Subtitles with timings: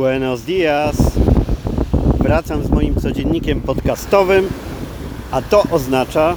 [0.00, 0.96] Buenos dias.
[2.18, 4.48] Wracam z moim codziennikiem podcastowym,
[5.30, 6.36] a to oznacza,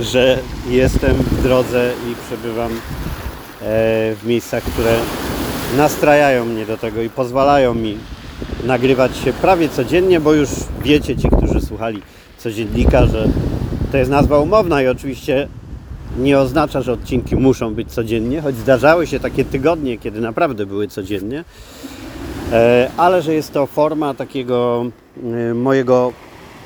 [0.00, 0.38] że
[0.68, 2.76] jestem w drodze i przebywam e,
[4.14, 4.96] w miejscach, które
[5.76, 7.98] nastrajają mnie do tego i pozwalają mi
[8.64, 10.48] nagrywać się prawie codziennie, bo już
[10.84, 12.02] wiecie, ci, którzy słuchali
[12.38, 13.28] codziennika, że
[13.92, 15.48] to jest nazwa umowna i oczywiście
[16.18, 20.88] nie oznacza, że odcinki muszą być codziennie, choć zdarzały się takie tygodnie, kiedy naprawdę były
[20.88, 21.44] codziennie,
[22.96, 24.86] ale że jest to forma takiego
[25.50, 26.12] e, mojego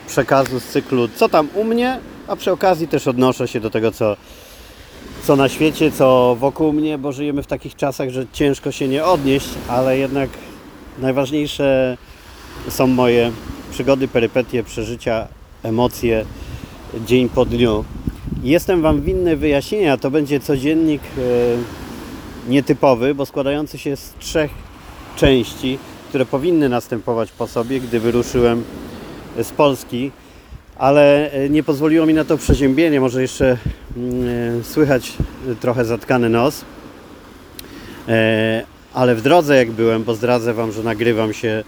[0.06, 3.92] przekazu z cyklu co tam u mnie, a przy okazji też odnoszę się do tego,
[3.92, 4.16] co,
[5.22, 9.04] co na świecie, co wokół mnie, bo żyjemy w takich czasach, że ciężko się nie
[9.04, 10.30] odnieść, ale jednak
[10.98, 11.96] najważniejsze
[12.68, 13.32] są moje
[13.70, 15.28] przygody, perypetie, przeżycia,
[15.62, 16.24] emocje
[17.06, 17.84] dzień po dniu.
[18.42, 19.96] Jestem Wam winny wyjaśnienia.
[19.96, 24.50] To będzie codziennik e, nietypowy, bo składający się z trzech
[25.16, 25.78] części,
[26.08, 28.64] które powinny następować po sobie, gdy wyruszyłem
[29.42, 30.10] z Polski,
[30.78, 33.00] ale e, nie pozwoliło mi na to przeziębienie.
[33.00, 33.58] Może jeszcze
[33.96, 35.12] mm, e, słychać
[35.60, 36.64] trochę zatkany nos.
[38.94, 41.64] Ale w drodze jak byłem, bo zdradzę Wam, że nagrywam się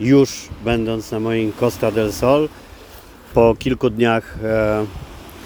[0.00, 2.48] już będąc na moim Costa del Sol
[3.34, 4.38] po kilku dniach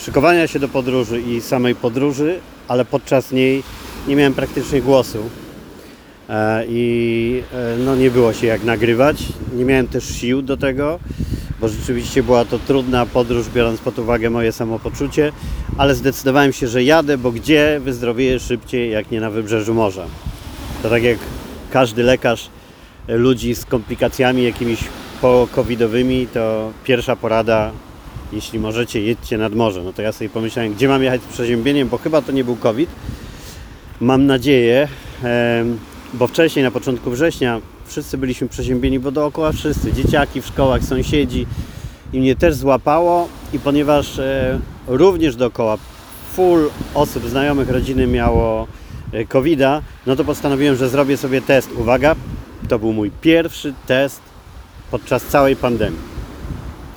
[0.01, 3.63] szykowania się do podróży i samej podróży, ale podczas niej
[4.09, 5.48] nie miałem praktycznie głosu e,
[6.69, 9.25] i e, no, nie było się jak nagrywać.
[9.57, 10.99] Nie miałem też sił do tego,
[11.61, 15.33] bo rzeczywiście była to trudna podróż, biorąc pod uwagę moje samopoczucie,
[15.79, 20.07] ale zdecydowałem się, że jadę, bo gdzie wyzdrowieję szybciej, jak nie na wybrzeżu morza.
[20.83, 21.19] To tak jak
[21.71, 22.51] każdy lekarz
[23.09, 24.81] e, ludzi z komplikacjami jakimiś
[25.21, 27.73] po-covidowymi, to pierwsza porada
[28.33, 29.83] jeśli możecie, jedźcie nad morze.
[29.83, 32.57] No to ja sobie pomyślałem, gdzie mam jechać z przeziębieniem, bo chyba to nie był
[32.57, 32.91] COVID.
[34.01, 34.89] Mam nadzieję,
[36.15, 41.47] bo wcześniej, na początku września, wszyscy byliśmy przeziębieni, bo dookoła wszyscy, dzieciaki w szkołach, sąsiedzi
[42.13, 45.79] i mnie też złapało i ponieważ e, również dookoła
[46.33, 48.67] full osób, znajomych, rodziny miało
[49.13, 49.61] e, covid
[50.07, 51.71] no to postanowiłem, że zrobię sobie test.
[51.77, 52.17] Uwaga,
[52.69, 54.21] to był mój pierwszy test
[54.91, 56.01] podczas całej pandemii.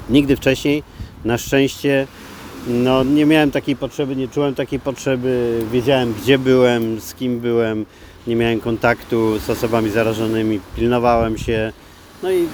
[0.09, 0.83] Nigdy wcześniej
[1.25, 2.07] na szczęście
[2.67, 7.85] no, nie miałem takiej potrzeby, nie czułem takiej potrzeby, wiedziałem gdzie byłem, z kim byłem,
[8.27, 11.73] nie miałem kontaktu z osobami zarażonymi, pilnowałem się,
[12.23, 12.47] no i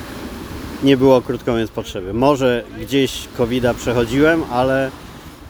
[0.83, 2.13] nie było krótko mówiąc potrzeby.
[2.13, 4.91] Może gdzieś covid przechodziłem, ale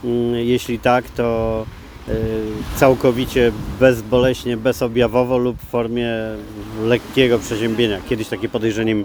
[0.04, 1.66] mm, jeśli tak, to
[2.10, 2.14] y,
[2.76, 6.10] całkowicie bezboleśnie, bezobjawowo lub w formie
[6.84, 8.00] lekkiego przeziębienia.
[8.10, 8.96] Kiedyś takie podejrzenie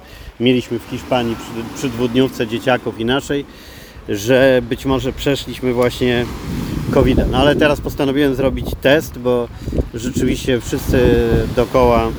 [0.40, 3.44] mieliśmy w Hiszpanii przy, przy dwudniówce dzieciaków i naszej
[4.08, 6.26] że być może przeszliśmy właśnie
[6.92, 7.30] covid -a.
[7.30, 9.48] No ale teraz postanowiłem zrobić test, bo
[9.94, 12.10] rzeczywiście wszyscy dookoła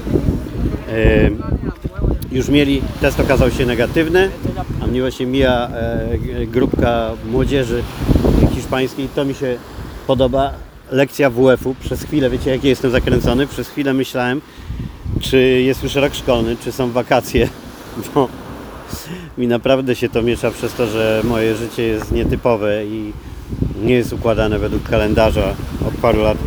[0.90, 1.30] e,
[2.32, 4.30] już mieli, test okazał się negatywny,
[4.82, 7.84] a mnie właśnie mija e, grupka młodzieży
[8.56, 9.58] hiszpańskiej, to mi się
[10.08, 10.54] podoba.
[10.92, 14.42] Lekcja WF-u, przez chwilę, wiecie jaki jestem zakręcony, przez chwilę myślałem,
[15.22, 17.50] czy jest już rok szkolny, czy są wakacje,
[18.16, 18.28] bo
[19.38, 23.14] mi naprawdę się to miesza przez to, że moje życie jest nietypowe i
[23.82, 25.56] nie jest układane według kalendarza
[25.88, 26.38] od paru lat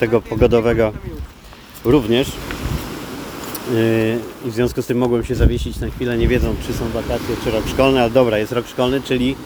[0.00, 0.92] tego pogodowego
[1.84, 2.28] również.
[3.72, 6.88] Yy, I w związku z tym mogłem się zawiesić na chwilę, nie wiedząc czy są
[6.88, 9.36] wakacje, czy rok szkolny, ale dobra, jest rok szkolny, czyli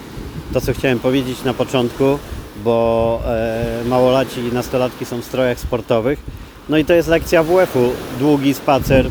[0.53, 2.19] to co chciałem powiedzieć na początku,
[2.63, 6.19] bo e, małolaci i nastolatki są w strojach sportowych.
[6.69, 7.89] No i to jest lekcja WF-u,
[8.19, 9.09] długi spacer e,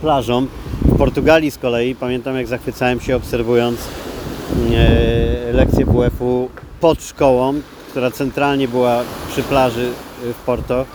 [0.00, 0.46] plażą
[0.84, 3.80] w Portugalii z kolei pamiętam jak zachwycałem się obserwując
[4.72, 6.48] e, lekcję WF-u
[6.84, 7.54] pod szkołą,
[7.90, 9.90] która centralnie była przy plaży
[10.30, 10.86] e, w Porto,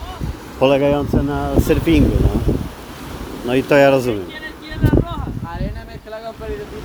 [0.60, 2.16] polegające na surfingu.
[2.22, 2.54] No,
[3.46, 4.26] no i to ja rozumiem.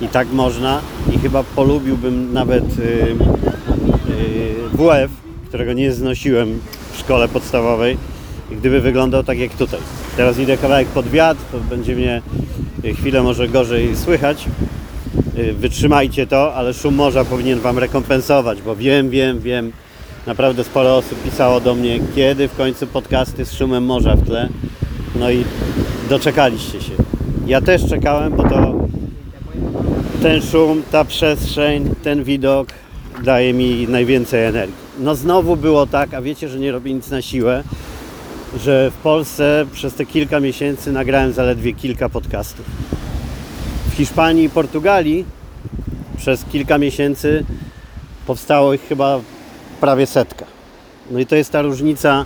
[0.01, 0.81] I tak można
[1.15, 2.81] i chyba polubiłbym nawet y,
[4.09, 5.11] y, WF,
[5.47, 6.59] którego nie znosiłem
[6.93, 7.97] w szkole podstawowej,
[8.51, 9.79] gdyby wyglądał tak jak tutaj.
[10.17, 12.21] Teraz idę kawałek pod wiatr, to będzie mnie
[12.93, 14.45] chwilę może gorzej słychać.
[15.37, 19.71] Y, wytrzymajcie to, ale szum morza powinien Wam rekompensować, bo wiem, wiem, wiem,
[20.27, 24.49] naprawdę sporo osób pisało do mnie, kiedy w końcu podcasty z szumem morza w tle.
[25.15, 25.43] No i
[26.09, 26.93] doczekaliście się.
[27.47, 28.87] Ja też czekałem, bo to
[30.21, 32.67] ten szum, ta przestrzeń, ten widok
[33.23, 34.85] daje mi najwięcej energii.
[34.99, 37.63] No znowu było tak, a wiecie, że nie robię nic na siłę
[38.63, 42.65] że w Polsce przez te kilka miesięcy nagrałem zaledwie kilka podcastów.
[43.97, 45.25] Hiszpanii i Portugalii
[46.17, 47.45] przez kilka miesięcy
[48.27, 49.19] powstało ich chyba
[49.81, 50.45] prawie setka.
[51.11, 52.25] No i to jest ta różnica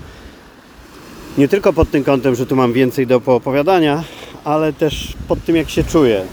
[1.38, 4.04] nie tylko pod tym kątem, że tu mam więcej do poopowiadania,
[4.44, 6.26] ale też pod tym jak się czuję,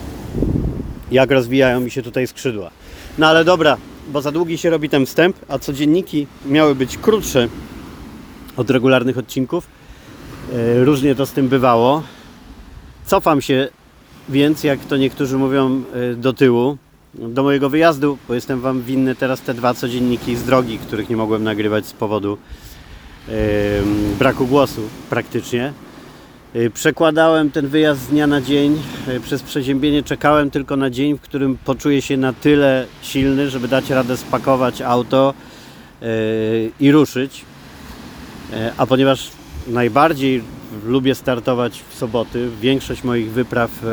[1.10, 2.70] jak rozwijają mi się tutaj skrzydła.
[3.18, 3.76] No ale dobra,
[4.08, 7.48] bo za długi się robi ten wstęp, a codzienniki miały być krótsze
[8.56, 9.66] od regularnych odcinków.
[10.52, 12.02] E, Różnie to z tym bywało.
[13.06, 13.68] Cofam się
[14.28, 15.82] więc, jak to niektórzy mówią,
[16.12, 16.76] e, do tyłu,
[17.14, 21.16] do mojego wyjazdu, bo jestem Wam winny teraz te dwa codzienniki z drogi, których nie
[21.16, 22.38] mogłem nagrywać z powodu
[23.28, 23.34] em,
[24.18, 24.80] braku głosu
[25.10, 25.72] praktycznie.
[26.56, 28.82] Y, Przekładałem ten wyjazd z dnia na dzień.
[29.08, 33.68] Y, Przez przeziębienie czekałem tylko na dzień, w którym poczuję się na tyle silny, żeby
[33.68, 35.34] dać radę spakować auto
[36.02, 37.44] y, i ruszyć.
[38.52, 39.30] Y, A ponieważ
[39.68, 40.42] najbardziej
[40.86, 43.84] lubię startować w soboty, większość moich wypraw e,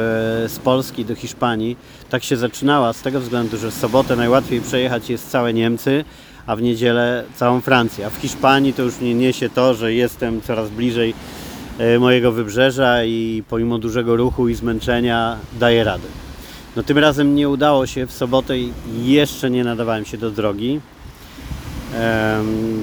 [0.49, 1.77] z Polski do Hiszpanii
[2.09, 6.05] tak się zaczynała z tego względu, że w sobotę najłatwiej przejechać jest całe Niemcy,
[6.45, 8.05] a w niedzielę całą Francję.
[8.05, 11.13] A w Hiszpanii to już mnie niesie to, że jestem coraz bliżej
[11.77, 16.07] e, mojego wybrzeża i pomimo dużego ruchu i zmęczenia daję radę.
[16.75, 18.53] No tym razem nie udało się w sobotę
[19.03, 20.79] jeszcze nie nadawałem się do drogi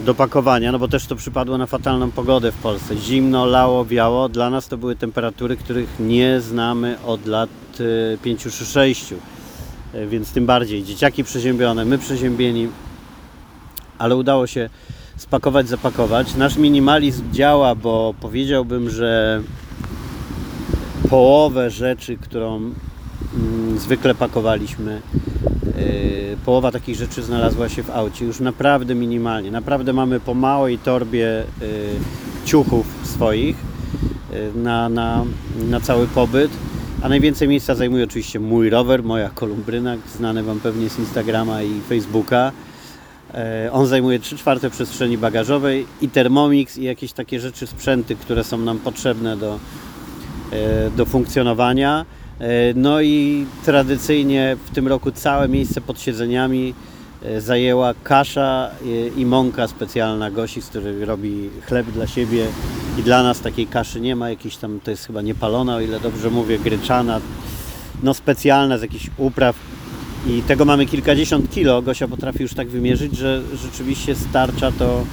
[0.04, 2.96] do pakowania, no bo też to przypadło na fatalną pogodę w Polsce.
[2.96, 4.28] Zimno, lało, wiało.
[4.28, 7.50] Dla nas to były temperatury, których nie znamy od lat
[8.22, 9.14] 5 czy 6.
[9.94, 12.68] E, Więc tym bardziej dzieciaki przeziębione, my przeziębieni,
[13.98, 14.70] ale udało się
[15.16, 16.34] spakować, zapakować.
[16.34, 19.42] Nasz minimalizm działa, bo powiedziałbym, że
[21.10, 25.02] połowę rzeczy, którą mm, zwykle pakowaliśmy,
[26.44, 29.50] połowa takich rzeczy znalazła się w aucie, już naprawdę minimalnie.
[29.50, 31.66] Naprawdę mamy po małej torbie yy,
[32.44, 33.56] ciuchów swoich
[34.32, 35.24] yy, na, na,
[35.68, 36.50] na cały pobyt.
[37.02, 41.80] A najwięcej miejsca zajmuje oczywiście mój rower, moja kolumbryna, znany Wam pewnie z Instagrama i
[41.88, 42.52] Facebooka.
[43.72, 48.58] On zajmuje 3 czwarte przestrzeni bagażowej i Thermomix i jakieś takie rzeczy, sprzęty, które są
[48.58, 49.58] nam potrzebne do,
[50.96, 52.04] do funkcjonowania.
[52.40, 56.75] E, No i tradycyjnie w tym roku całe miejsce pod siedzeniami
[57.22, 62.46] e, zajęła kasza e, i mąka specjalna Gosi, z której robi chleb dla siebie
[62.98, 66.00] i dla nas takiej kaszy nie ma, jakiejś tam, to jest chyba niepalona, o ile
[66.00, 67.20] dobrze mówię, gryczana,
[68.02, 69.56] no specjalna z jakichś upraw
[70.26, 71.82] i tego mamy kilkadziesiąt kilo.
[71.82, 75.04] Gosia potrafi już tak wymierzyć, że rzeczywiście starcza to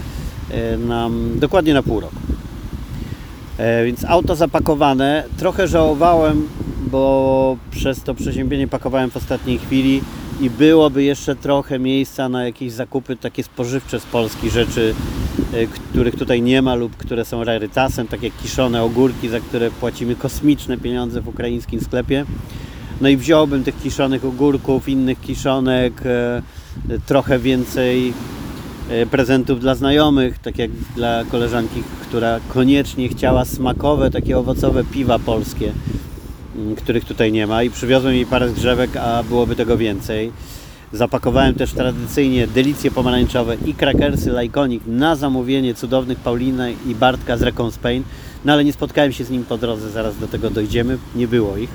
[0.88, 2.16] nam dokładnie na pół roku.
[3.86, 5.24] Więc auto zapakowane.
[5.38, 6.48] Trochę żałowałem,
[6.92, 10.02] bo przez to przeziębienie pakowałem w ostatniej chwili
[10.42, 14.96] i byłoby jeszcze trochę miejsca na jakieś zakupy takie spożywcze z Polski, rzeczy,
[15.54, 19.72] e, których tutaj nie ma lub które są rarytasem, tak jak kiszone ogórki, za które
[19.72, 22.26] płacimy kosmiczne pieniądze w ukraińskim sklepie.
[23.02, 26.42] No i wziąłbym tych kiszonych ogórków, innych kiszonek, e,
[27.06, 28.14] trochę więcej
[28.90, 35.20] e, prezentów dla znajomych, tak jak dla koleżanki, która koniecznie chciała smakowe, takie owocowe piwa
[35.20, 35.72] polskie,
[36.78, 40.32] których tutaj nie ma i przywiozłem jej parę zgrzewek, a byłoby tego więcej.
[40.94, 47.42] Zapakowałem też tradycyjnie delicje pomarańczowe i krakersy Lajkonik na zamówienie cudownych Pauliny i Bartka z
[47.42, 48.04] Recon Spain,
[48.46, 51.58] no ale nie spotkałem się z nim po drodze, zaraz do tego dojdziemy, nie było
[51.58, 51.70] ich.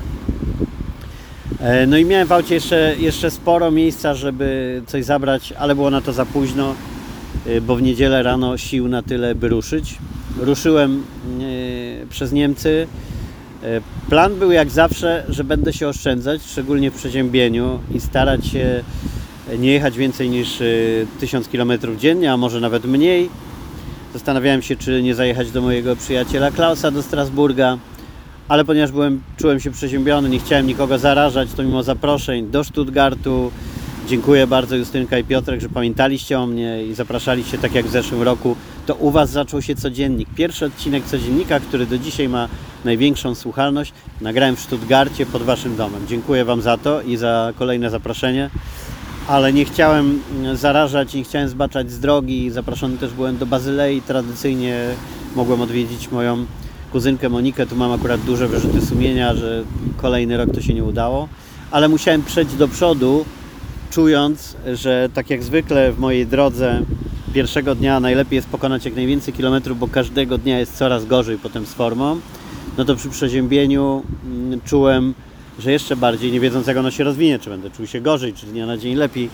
[1.59, 5.89] E, No i miałem w aucie jeszcze, jeszcze sporo miejsca, żeby coś zabrać, ale było
[5.89, 6.75] na to za późno,
[7.45, 9.97] e, bo w niedzielę rano sił na tyle, by ruszyć.
[10.39, 11.03] Ruszyłem
[12.03, 12.87] e, przez Niemcy.
[13.63, 18.83] E, Plan był jak zawsze, że będę się oszczędzać, szczególnie w przeziębieniu i starać się
[19.59, 20.65] nie jechać więcej niż e,
[21.19, 23.29] 1000 km dziennie, a może nawet mniej.
[24.13, 27.77] Zastanawiałem się, czy nie zajechać do mojego przyjaciela Klausa do Strasburga
[28.47, 33.51] ale ponieważ byłem, czułem się przeziębiony, nie chciałem nikogo zarażać, to mimo zaproszeń do Stuttgartu,
[34.07, 38.21] dziękuję bardzo Justynka i Piotrek, że pamiętaliście o mnie i zapraszaliście tak jak w zeszłym
[38.21, 40.29] roku, to u Was zaczął się codziennik.
[40.35, 42.47] Pierwszy odcinek codziennika, który do dzisiaj ma
[42.85, 46.07] największą słuchalność, nagrałem w Stuttgarcie pod Waszym domem.
[46.07, 48.49] Dziękuję Wam za to i za kolejne zaproszenie.
[49.27, 52.51] Ale nie chciałem mm, zarażać, nie chciałem zbaczać z drogi.
[52.51, 54.01] Zaproszony też byłem do Bazylei.
[54.01, 54.79] Tradycyjnie
[55.35, 56.45] mogłem odwiedzić moją
[56.93, 59.63] kuzynkę Monikę, tu mam akurat duże wyrzuty sumienia, że
[59.97, 61.27] kolejny rok to się nie udało,
[61.71, 63.25] ale musiałem przejść do przodu,
[63.91, 66.81] czując, że tak jak zwykle w mojej drodze
[67.33, 71.65] pierwszego dnia najlepiej jest pokonać jak najwięcej kilometrów, bo każdego dnia jest coraz gorzej potem
[71.65, 72.19] z formą,
[72.77, 75.13] no to przy przeziębieniu mm, czułem,
[75.59, 78.45] że jeszcze bardziej, nie wiedząc jak ono się rozwinie, czy będę czuł się gorzej, czy
[78.45, 79.29] dnia na dzień lepiej,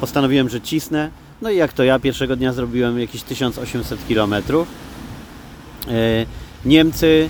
[0.00, 1.10] postanowiłem, że cisnę.
[1.42, 4.68] No i jak to ja pierwszego dnia zrobiłem jakieś 1800 kilometrów.
[5.88, 6.26] E,
[6.64, 7.28] Niemcy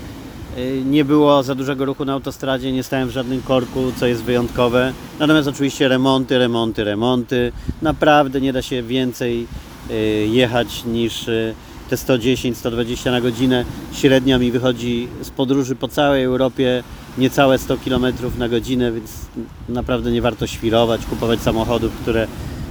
[0.59, 4.23] y, nie było za dużego ruchu na autostradzie, nie stałem w żadnym korku, co jest
[4.23, 4.93] wyjątkowe.
[5.19, 7.53] Natomiast oczywiście remonty, remonty, remonty.
[7.83, 9.47] Naprawdę nie da się więcej
[10.31, 11.55] jechać niż y,
[11.91, 13.65] te 110-120 na godzinę.
[13.93, 16.83] Średnia mi wychodzi z podróży po całej Europie
[17.19, 18.07] niecałe 100 km
[18.39, 19.11] na godzinę, więc
[19.69, 22.27] naprawdę nie warto świrować, kupować samochodów, które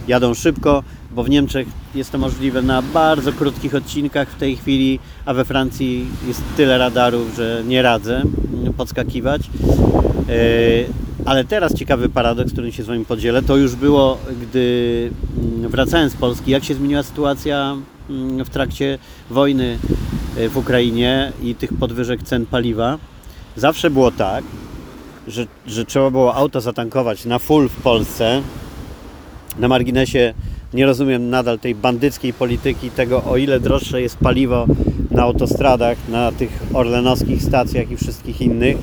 [0.08, 5.00] jadą szybko, bo w Niemczech jest to możliwe na bardzo krótkich odcinkach w tej chwili,
[5.26, 8.24] a we Francji jest tyle radarów, że nie radzę
[8.78, 9.42] podskakiwać.
[11.26, 16.10] Ale teraz ciekawy paradoks, którym się z Wami podzielę, to już było, gdy mm, wracałem
[16.10, 17.78] z Polski, jak się zmieniła sytuacja
[18.10, 18.98] mm, w trakcie
[19.30, 19.78] wojny
[20.38, 22.98] y, w Ukrainie i tych podwyżek cen paliwa.
[23.56, 24.44] Zawsze było tak,
[25.28, 28.42] że, że trzeba było auto zatankować na full w Polsce.
[29.60, 30.34] Na marginesie
[30.74, 34.68] nie rozumiem nadal tej bandyckiej polityki, tego o ile droższe jest paliwo
[35.12, 38.78] na autostradach, na tych orlenowskich stacjach i wszystkich innych.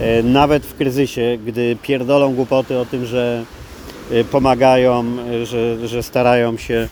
[0.00, 3.44] E, Nawet w kryzysie, gdy pierdolą głupoty o tym, że
[4.10, 5.04] e, pomagają,
[5.42, 6.88] e, że, że starają się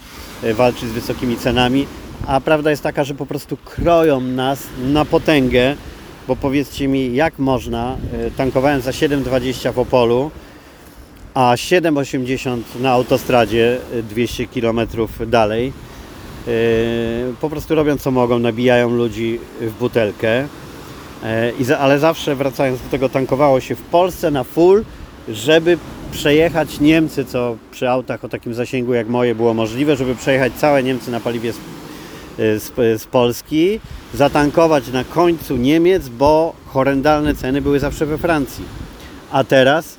[0.54, 1.86] walczyć z wysokimi cenami,
[2.26, 4.62] a prawda jest taka, że po prostu kroją nas
[4.92, 5.76] na potęgę,
[6.28, 7.96] bo powiedzcie mi, jak można,
[8.36, 10.30] tankowałem za 7,20 w Opolu,
[11.34, 14.80] a 7,80 na autostradzie e, 200 km
[15.26, 15.72] dalej.
[17.40, 20.48] Po prostu robią co mogą, nabijają ludzi w butelkę.
[21.25, 24.84] E, ale zawsze wracając do tego, tankowało się w Polsce na full,
[25.28, 25.78] żeby
[26.12, 30.82] przejechać Niemcy, co przy autach o takim zasięgu jak moje było możliwe, żeby przejechać całe
[30.82, 31.56] Niemcy na paliwie z,
[32.38, 33.80] z, z Polski,
[34.14, 38.64] zatankować na końcu Niemiec, bo horrendalne ceny były zawsze we Francji.
[39.32, 39.96] A teraz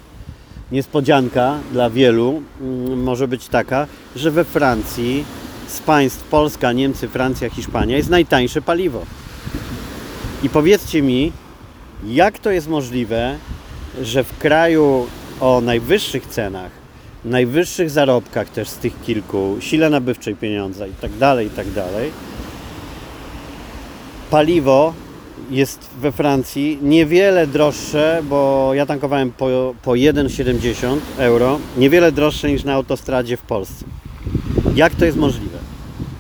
[0.72, 5.26] niespodzianka dla wielu mm, może być taka, że we Francji
[5.68, 9.06] z państw Polska, Niemcy, Francja, Hiszpania jest najtańsze paliwo.
[10.44, 11.32] I powiedzcie mi,
[12.08, 13.36] jak to jest możliwe,
[14.02, 15.08] że w kraju
[15.40, 16.72] o najwyższych cenach,
[17.26, 22.12] najwyższych zarobkach też z tych kilku, sile nabywczej pieniądza i tak dalej, i tak dalej,
[24.30, 24.94] paliwo
[25.52, 32.64] jest we Francji niewiele droższe, bo ja tankowałem po, po 1,70 euro, niewiele droższe niż
[32.64, 33.86] na autostradzie w Polsce.
[34.76, 35.58] Jak to jest możliwe?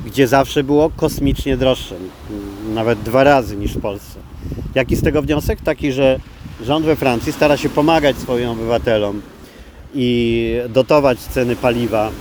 [0.05, 1.95] Gdzie zawsze było kosmicznie droższe,
[2.79, 4.19] nawet dwa razy niż w Polsce.
[4.75, 5.61] Jaki z tego wniosek?
[5.61, 6.19] Taki, że
[6.65, 9.21] rząd we Francji stara się pomagać swoim obywatelom
[9.93, 12.11] i dotować ceny paliwa,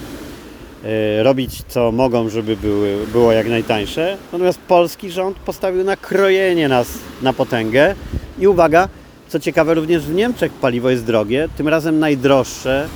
[0.84, 4.16] e, robić co mogą, żeby były, było jak najtańsze.
[4.32, 6.88] Natomiast polski rząd postawił na krojenie nas
[7.22, 7.94] na potęgę
[8.38, 8.88] i uwaga,
[9.28, 12.88] co ciekawe, również w Niemczech paliwo jest drogie, tym razem najdroższe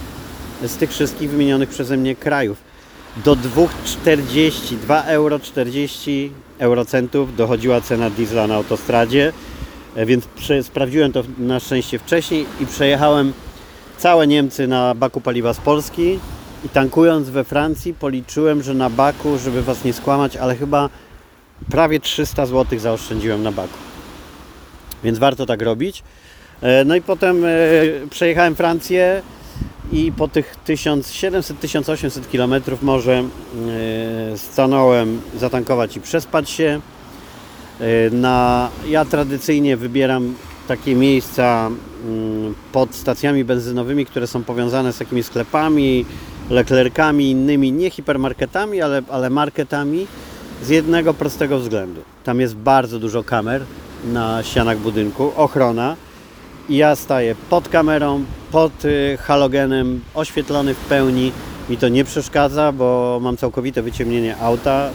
[0.66, 2.71] z tych wszystkich wymienionych przeze mnie krajów.
[3.16, 5.40] Do 2,40, 2,40 euro
[6.58, 9.32] eurocentów dochodziła cena diesla na autostradzie,
[9.94, 10.24] e, więc
[10.62, 13.32] sprawdziłem to na szczęście wcześniej i przejechałem
[13.98, 16.18] całe Niemcy na baku paliwa z Polski
[16.64, 20.88] i tankując we Francji policzyłem, że na baku, żeby Was nie skłamać, ale chyba
[21.70, 23.78] prawie 300 zł zaoszczędziłem na baku.
[25.04, 26.02] Więc warto tak robić.
[26.62, 27.48] E, No i potem e,
[28.10, 29.22] przejechałem Francję
[29.92, 33.24] i po tych 1700-1800 km może
[34.36, 36.80] stanąłem zatankować i przespać się.
[37.80, 40.34] E, Na, ja tradycyjnie wybieram
[40.68, 41.70] takie miejsca
[42.04, 46.04] mm, pod stacjami benzynowymi, które są powiązane z takimi sklepami,
[46.50, 50.06] leklerkami, innymi, nie hipermarketami, ale, ale marketami
[50.62, 52.00] z jednego prostego względu.
[52.24, 53.62] Tam jest bardzo dużo kamer
[54.04, 55.96] na ścianach budynku, ochrona
[56.72, 61.32] ja staję pod kamerą, pod y, halogenem, oświetlony w pełni.
[61.68, 64.90] Mi to nie przeszkadza, bo mam całkowite wyciemnienie auta,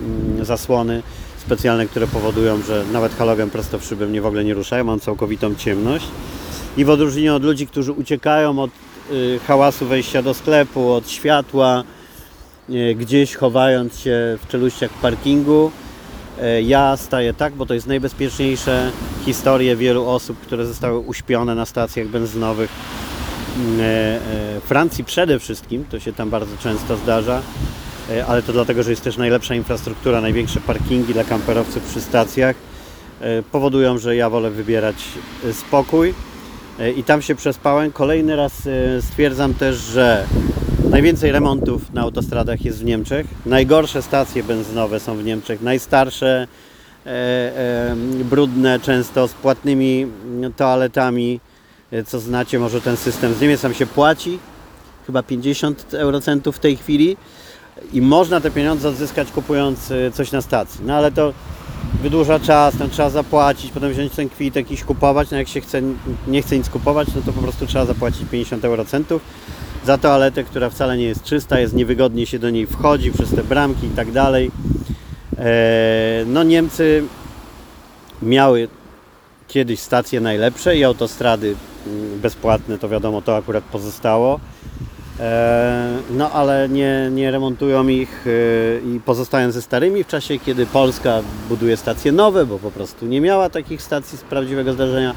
[0.00, 1.02] mm, zasłony
[1.38, 5.54] specjalne, które powodują, że nawet halogen prosto w mnie w ogóle nie ruszają, mam całkowitą
[5.54, 6.06] ciemność.
[6.76, 8.70] I w odróżnieniu od ludzi, którzy uciekają od
[9.10, 11.84] y, hałasu wejścia do sklepu, od światła,
[12.70, 15.70] y, gdzieś chowając się w czeluściach parkingu,
[16.62, 18.90] ja staję tak, bo to jest najbezpieczniejsze.
[19.24, 22.70] Historie wielu osób, które zostały uśpione na stacjach benzynowych
[23.80, 27.42] e, e, Francji przede wszystkim, to się tam bardzo często zdarza,
[28.10, 32.56] e, ale to dlatego, że jest też najlepsza infrastruktura, największe parkingi dla kamperowców przy stacjach,
[33.20, 34.96] e, powodują, że ja wolę wybierać
[35.44, 36.14] e, spokój
[36.78, 37.92] e, i tam się przespałem.
[37.92, 40.26] Kolejny raz e, stwierdzam też, że
[40.92, 46.46] najwięcej remontów na autostradach jest w Niemczech, najgorsze stacje benzynowe są w Niemczech, najstarsze,
[47.06, 50.06] e, e, brudne, często z płatnymi
[50.56, 51.40] toaletami,
[51.92, 54.38] e, co znacie może ten system z Niemiec, tam się płaci,
[55.06, 57.16] chyba 50 eurocentów w tej chwili.
[57.92, 60.80] I można te pieniądze odzyskać kupując e, coś na stacji.
[60.86, 61.32] No ale to
[62.02, 65.82] wydłuża czas, tam trzeba zapłacić, potem wziąć ten kwitek i kupować, no jak się chce,
[66.26, 69.22] nie chce nic kupować, no to po prostu trzeba zapłacić 50 eurocentów
[69.86, 73.44] za toaletę, która wcale nie jest czysta, jest niewygodnie się do niej wchodzi przez te
[73.44, 74.50] bramki i tak dalej.
[75.38, 77.04] E, no Niemcy
[78.22, 78.68] miały
[79.48, 81.54] kiedyś stacje najlepsze i autostrady
[81.86, 84.40] mm, bezpłatne, to wiadomo, to akurat pozostało.
[85.20, 90.66] E, No ale nie, nie remontują ich e, i pozostają ze starymi w czasie, kiedy
[90.66, 95.14] Polska buduje stacje nowe, bo po prostu nie miała takich stacji z prawdziwego zdarzenia.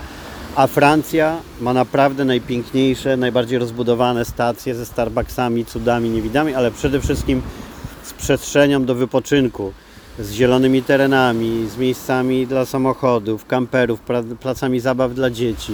[0.56, 7.42] A Francja ma naprawdę najpiękniejsze, najbardziej rozbudowane stacje ze Starbucksami, cudami, niewidami, ale przede wszystkim
[8.04, 9.74] z przestrzenią do wypoczynku,
[10.20, 14.00] z zielonymi terenami, z miejscami dla samochodów, kamperów,
[14.40, 15.74] placami zabaw dla dzieci.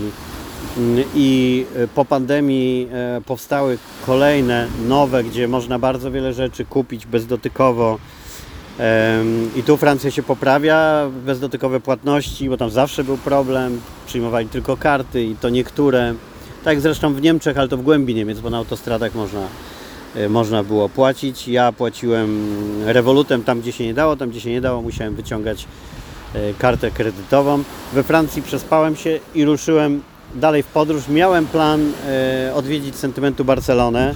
[0.77, 7.05] Mm, I e, po pandemii e, powstały kolejne, nowe, gdzie można bardzo wiele rzeczy kupić
[7.05, 7.99] bezdotykowo.
[9.55, 13.81] I tu Francja się poprawia, bezdotykowe płatności, bo tam zawsze był problem.
[14.07, 16.13] Przyjmowali tylko karty i to niektóre.
[16.63, 19.47] Tak zresztą w Niemczech, ale to w głębi Niemiec, bo na autostradach można,
[20.15, 21.47] e, można było płacić.
[21.47, 22.49] Ja płaciłem
[22.85, 25.67] rewolutem tam, gdzie się nie dało, tam, gdzie się nie dało, musiałem wyciągać
[26.33, 27.63] e, kartę kredytową.
[27.93, 30.01] We Francji przespałem się i ruszyłem
[30.35, 31.07] dalej w podróż.
[31.07, 34.13] Miałem plan e, odwiedzić sentymentu Barcelonę,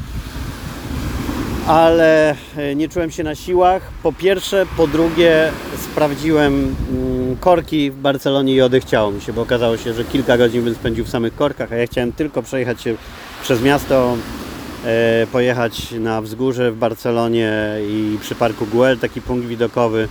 [1.67, 3.81] ale e, nie czułem się na siłach.
[4.03, 5.51] Po pierwsze, po drugie
[5.91, 10.63] sprawdziłem mm, korki w Barcelonie i odechciało mi się, bo okazało się, że kilka godzin
[10.63, 12.95] bym spędził w samych korkach, a ja chciałem tylko przejechać się
[13.43, 14.17] przez miasto,
[14.85, 17.53] e, pojechać na wzgórze w Barcelonie
[17.89, 20.07] i przy parku Güell, taki punkt widokowy,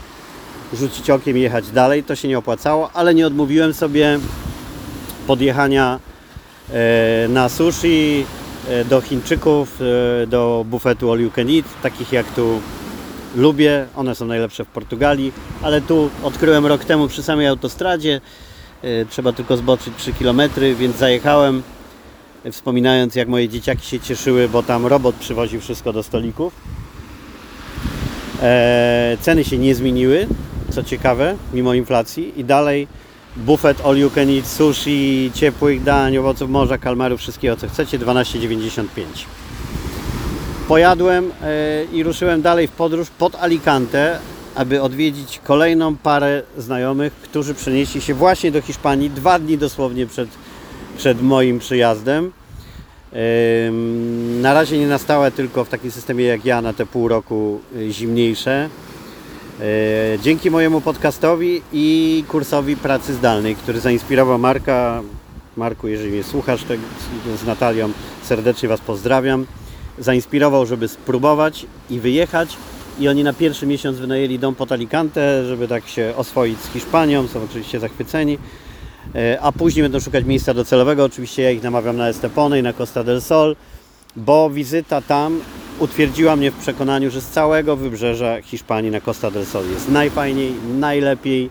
[0.72, 2.04] rzucić okiem i jechać dalej.
[2.04, 4.18] To się nie opłacało, ale nie odmówiłem sobie
[5.26, 6.00] podjechania
[6.70, 8.26] e, na sushi
[8.90, 9.80] do Chińczyków,
[10.22, 12.60] e, do bufetu all you can eat, takich jak tu
[13.36, 13.86] lubię.
[13.96, 18.20] One są najlepsze w Portugalii, ale tu odkryłem rok temu przy samej autostradzie.
[18.82, 20.40] E, Trzeba tylko zboczyć 3 km,
[20.76, 21.62] więc zajechałem
[22.44, 26.52] e, wspominając jak moje dzieciaki się cieszyły, bo tam robot przywoził wszystko do stolików.
[28.42, 30.26] E, ceny się nie zmieniły,
[30.70, 32.88] co ciekawe, mimo inflacji i dalej
[33.36, 38.84] Buffet all you can eat, sushi, ciepłych dań, owoców morza, kalmarów, wszystkiego co chcecie, 12,95.
[40.68, 44.18] Pojadłem e, i ruszyłem dalej w podróż pod Alicante,
[44.54, 50.28] aby odwiedzić kolejną parę znajomych, którzy przenieśli się właśnie do Hiszpanii dwa dni dosłownie przed,
[50.96, 52.32] przed moim przyjazdem.
[54.40, 57.60] Na razie nie na stałe, tylko w takim systemie jak ja na te pół roku
[57.76, 58.68] y, zimniejsze.
[59.60, 59.64] E,
[60.22, 65.02] Dzięki mojemu podcastowi i kursowi pracy zdalnej, który zainspirował Marka.
[65.56, 66.78] Marku, jeżeli mnie słuchasz, tak
[67.42, 67.90] z- Natalią
[68.22, 69.46] serdecznie Was pozdrawiam.
[69.98, 72.56] Zainspirował, żeby spróbować i wyjechać.
[73.00, 77.28] I oni na pierwszy miesiąc wynajęli dom pod Alicante, żeby tak się oswoić z Hiszpanią.
[77.28, 78.38] Są oczywiście zachwyceni.
[79.14, 81.04] E, A później będą szukać miejsca docelowego.
[81.04, 83.56] Oczywiście ja ich namawiam na Estepona i na Costa del Sol,
[84.16, 85.40] bo wizyta tam
[85.78, 90.52] utwierdziła mnie w przekonaniu, że z całego wybrzeża Hiszpanii na Costa del Sol jest najfajniej,
[90.78, 91.50] najlepiej,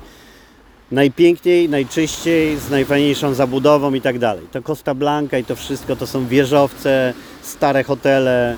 [0.91, 4.45] najpiękniej, najczyściej, z najfajniejszą zabudową i tak dalej.
[4.51, 8.57] To Costa Blanca i to wszystko to są wieżowce, stare hotele,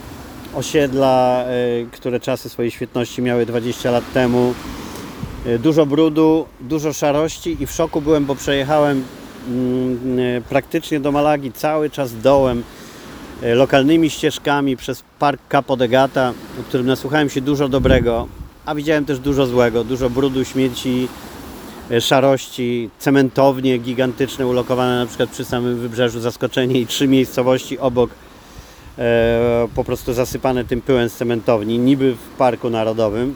[0.55, 1.45] osiedla,
[1.83, 4.53] y, które czasy swojej świetności miały 20 lat temu.
[5.45, 9.03] Y, Dużo brudu, dużo szarości i w szoku byłem, bo przejechałem
[9.47, 12.84] mm, y, praktycznie do Malagi cały czas dołem e,
[13.41, 18.27] lokalnymi ścieżkami przez park Capo de Gata, o którym nasłuchałem się dużo dobrego,
[18.65, 21.07] a widziałem też dużo złego, dużo brudu, śmieci,
[21.91, 28.09] e, szarości, cementownie gigantyczne ulokowane na przykład przy samym wybrzeżu, zaskoczenie i trzy miejscowości obok
[28.97, 33.35] e, po prostu zasypane tym pyłem z cementowni, niby w Parku Narodowym.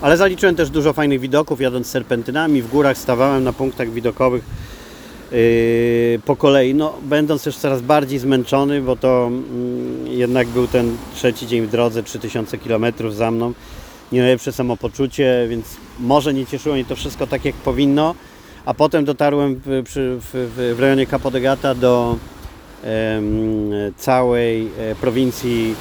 [0.00, 4.44] Ale zaliczyłem też dużo fajnych widoków, jadąc serpentynami, w górach stawałem na punktach widokowych
[6.24, 11.46] po kolei, no, będąc też coraz bardziej zmęczony, bo to mm, jednak był ten trzeci
[11.46, 13.52] dzień w drodze, 3000 km za mną,
[14.12, 15.66] nie najlepsze samopoczucie, więc
[16.00, 18.14] może nie cieszyło mnie to wszystko tak jak powinno,
[18.64, 22.16] a potem dotarłem w, w, w, rejonie Capo de Gata do
[23.96, 25.74] całej e, prowincji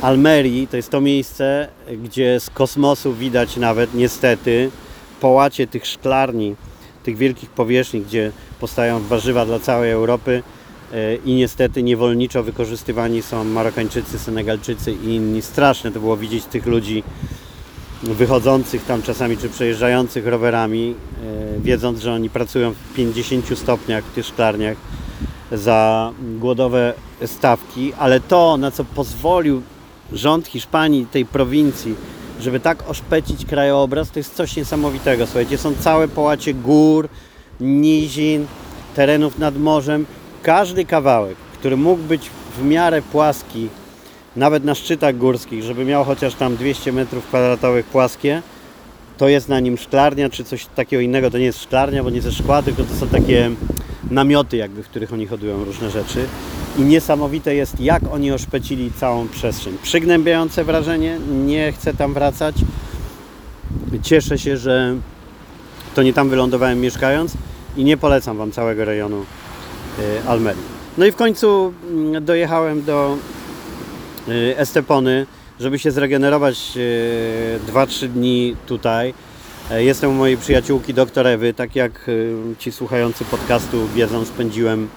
[0.00, 1.68] Almerii, to jest to miejsce,
[2.02, 4.70] gdzie z kosmosu widać nawet niestety
[5.20, 6.56] połacie tych szklarni,
[7.02, 10.42] tych wielkich powierzchni, gdzie powstają warzywa dla całej Europy
[10.92, 15.42] e, i niestety niewolniczo wykorzystywani są Marokańczycy, Senegalczycy i inni.
[15.42, 17.02] Straszne to było widzieć tych ludzi
[18.02, 20.94] wychodzących tam czasami, czy przejeżdżających rowerami,
[21.56, 24.76] e, wiedząc, że oni pracują w 50 stopniach w tych szklarniach
[25.52, 26.94] za głodowe
[27.26, 29.62] stawki, ale to, na co pozwolił
[30.12, 31.94] rząd Hiszpanii, tej prowincji,
[32.40, 35.26] żeby tak oszpecić krajobraz, to jest coś niesamowitego.
[35.26, 37.08] Słuchajcie, są całe połacie gór,
[37.60, 38.46] nizin,
[38.96, 40.06] terenów nad morzem.
[40.42, 43.68] Każdy kawałek, który mógł być w miarę płaski,
[44.36, 48.42] nawet na szczytach górskich, żeby miał chociaż tam 200 metrów kwadratowych płaskie,
[49.18, 51.30] to jest na nim szklarnia, czy coś takiego innego.
[51.30, 53.50] To nie jest szklarnia, bo nie ze szkła, tylko to są takie
[54.10, 56.26] namioty, jakby, w których oni hodują różne rzeczy.
[56.78, 59.78] I niesamowite jest, jak oni oszpecili całą przestrzeń.
[59.82, 62.54] Przygnębiające wrażenie, nie chcę tam wracać.
[64.02, 64.96] Cieszę się, że
[65.94, 67.32] to nie tam wylądowałem mieszkając
[67.76, 69.24] i nie polecam Wam całego rejonu
[69.98, 70.62] y, Almerii.
[70.98, 73.16] No i w końcu mm, dojechałem do
[74.28, 75.26] y, Estepony,
[75.60, 76.72] żeby się zregenerować
[77.66, 79.14] 2-3 dni tutaj.
[79.70, 84.88] E, Jestem u mojej przyjaciółki doktor Ewy, tak jak y, ci słuchający podcastu wiedzą, spędziłem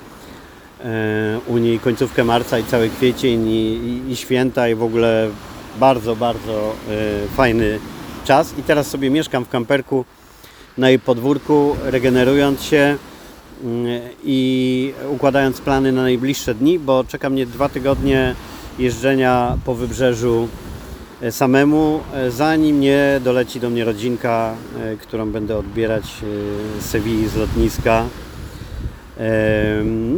[0.84, 5.30] e, u niej końcówkę marca i cały kwiecień i, i, i święta i w ogóle
[5.80, 7.80] bardzo, bardzo e, fajny
[8.26, 8.54] czas.
[8.58, 10.06] I teraz sobie mieszkam w kamperku
[10.78, 12.98] na jej podwórku, regenerując się
[13.64, 18.36] mm, i układając plany na najbliższe dni, bo czeka mnie dwa tygodnie
[18.80, 20.48] jeżdżenia po wybrzeżu
[21.22, 26.04] e, samemu, e, zanim nie doleci do mnie rodzinka, e, którą będę odbierać
[26.80, 28.06] z Sewilli z lotniska.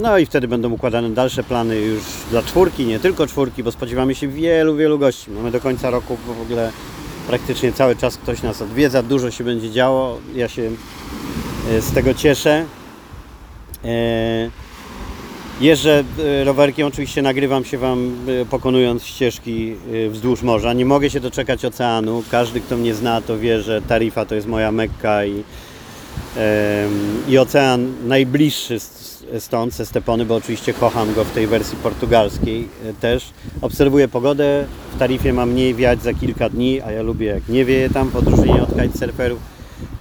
[0.02, 4.16] No i wtedy będą układane dalsze plany już dla czwórki, nie tylko czwórki, bo spodziewamy
[4.16, 5.32] się wielu, wielu gości.
[5.32, 6.72] Mamy do końca roku w ogóle
[7.28, 10.18] praktycznie cały czas ktoś nas odwiedza, dużo się będzie działo.
[10.36, 10.72] Ja się
[11.72, 12.66] e, z tego cieszę.
[13.86, 14.50] E,
[15.62, 18.16] Jeżdżę e, rowerkiem, oczywiście nagrywam się Wam
[18.50, 19.76] pokonując ścieżki
[20.10, 20.74] wzdłuż morza.
[20.74, 22.24] Nie mogę się doczekać oceanu.
[22.32, 25.44] Każdy, kto mnie zna, to wie, że Tarifa to jest moja Mekka i,
[27.28, 28.80] i ocean najbliższy
[29.40, 33.30] stąd, ze Stepony, bo oczywiście kocham go w tej wersji portugalskiej e, też.
[33.62, 34.66] Obserwuję pogodę.
[34.96, 38.10] W Tarifie ma mniej wiać za kilka dni, a ja lubię jak nie wieje tam
[38.10, 39.40] w odróżnieniu od kitesurferów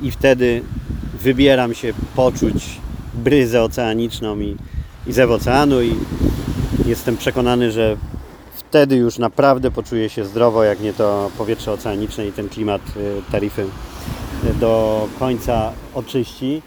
[0.03, 0.63] i wtedy
[1.23, 2.81] wybieram się poczuć
[3.15, 4.57] bryzę oceaniczną i,
[5.07, 5.95] i zew oceanu i
[6.87, 7.97] jestem przekonany, że
[8.55, 13.33] wtedy już naprawdę poczuję się zdrowo, jak nie to powietrze oceaniczne i ten klimat y,
[13.33, 13.65] tarify
[14.61, 16.63] do końca oczyści.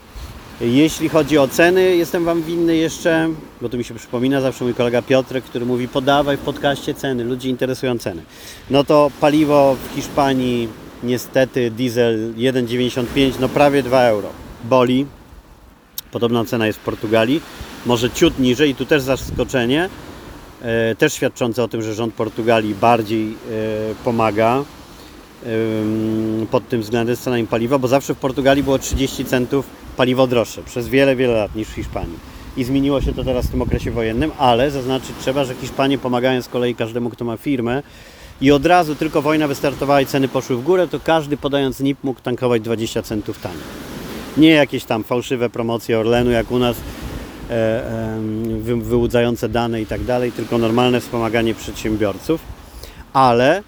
[0.61, 3.29] Jeśli chodzi o ceny, jestem Wam winny jeszcze,
[3.61, 7.23] bo tu mi się przypomina zawsze mój kolega Piotrek, który mówi podawaj w podcaście ceny,
[7.23, 8.21] ludzi interesują ceny.
[8.69, 10.67] No to paliwo w Hiszpanii
[11.03, 14.29] niestety diesel 1,95, no prawie 2 euro.
[14.63, 15.05] Boli.
[16.11, 17.41] Podobna cena jest w Portugalii,
[17.85, 19.89] może ciut niżej i tu też zaskoczenie,
[20.61, 23.35] e, też świadczące o tym, że rząd Portugalii bardziej e,
[24.03, 24.63] pomaga
[26.51, 29.65] pod tym względem z cenami paliwa, bo zawsze w Portugalii było 30 centów
[29.97, 32.19] paliwo droższe przez wiele, wiele lat niż w Hiszpanii.
[32.57, 36.41] I zmieniło się to teraz w tym okresie wojennym, ale zaznaczyć trzeba, że Hiszpanie pomagają
[36.41, 37.83] z kolei każdemu, kto ma firmę
[38.41, 42.03] i od razu tylko wojna wystartowała i ceny poszły w górę, to każdy podając NIP
[42.03, 43.59] mógł tankować 20 centów taniej.
[44.37, 46.77] Nie jakieś tam fałszywe promocje Orlenu, jak u nas,
[47.49, 52.41] e, em, wy, wyłudzające dane i tak dalej, tylko normalne wspomaganie przedsiębiorców.
[53.13, 53.63] Ale e,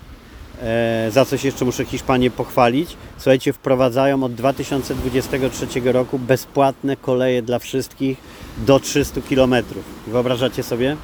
[1.10, 2.98] za coś jeszcze muszę Hiszpanię pochwalić.
[3.18, 8.18] Słuchajcie, wprowadzają od 2023 roku bezpłatne koleje dla wszystkich
[8.58, 9.56] do 300 km.
[10.08, 10.98] Wyobrażacie sobie?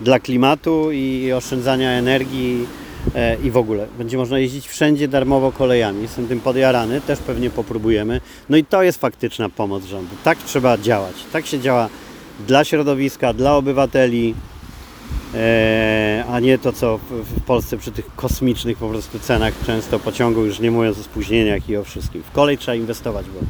[0.00, 2.66] Dla klimatu i oszczędzania energii
[3.14, 3.86] e, i w ogóle.
[3.98, 6.02] Będzie można jeździć wszędzie darmowo kolejami.
[6.02, 8.20] Jestem tym podjarany, też pewnie popróbujemy.
[8.48, 10.16] No i to jest faktyczna pomoc rządu.
[10.24, 11.14] Tak trzeba działać.
[11.32, 11.88] Tak się działa
[12.46, 14.55] dla środowiska, dla obywateli, e,
[16.28, 20.60] a nie to, co w, Polsce przy tych kosmicznych po prostu cenach często pociągu, już
[20.60, 22.22] nie mówiąc o spóźnieniach i o wszystkim.
[22.22, 23.40] W kolej trzeba inwestować, bo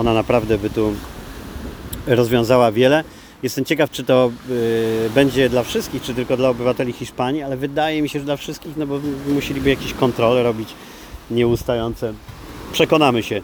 [0.00, 0.92] ona naprawdę by tu
[2.06, 3.04] rozwiązała wiele.
[3.42, 8.02] Jestem ciekaw, czy to y, będzie dla wszystkich, czy tylko dla obywateli Hiszpanii, ale wydaje
[8.02, 10.68] mi się, że dla wszystkich, no bo musieliby jakieś kontrole robić
[11.30, 12.12] nieustające.
[12.72, 13.42] Przekonamy się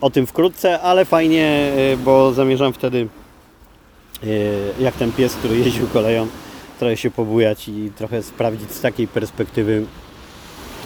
[0.00, 3.08] o tym wkrótce, ale fajnie, y, bo zamierzam wtedy,
[4.80, 6.26] jak ten pies, który jeździł koleją,
[6.82, 9.84] trochę się pobujać i trochę sprawdzić z takiej perspektywy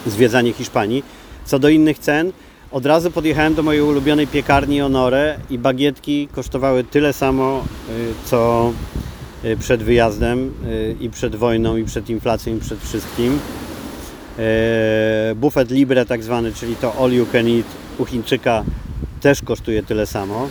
[0.05, 1.03] zwiedzanie Hiszpanii.
[1.45, 2.31] Co do innych cen,
[2.71, 8.71] od razu podjechałem do mojej ulubionej piekarni Honore i bagietki kosztowały tyle samo, y, co
[9.45, 13.39] y, przed wyjazdem y, i przed wojną i przed inflacją i przed wszystkim.
[15.35, 17.65] Buffet Libre tak zwany, czyli to all you can eat
[17.97, 18.63] u Chińczyka
[19.21, 20.49] też kosztuje tyle samo.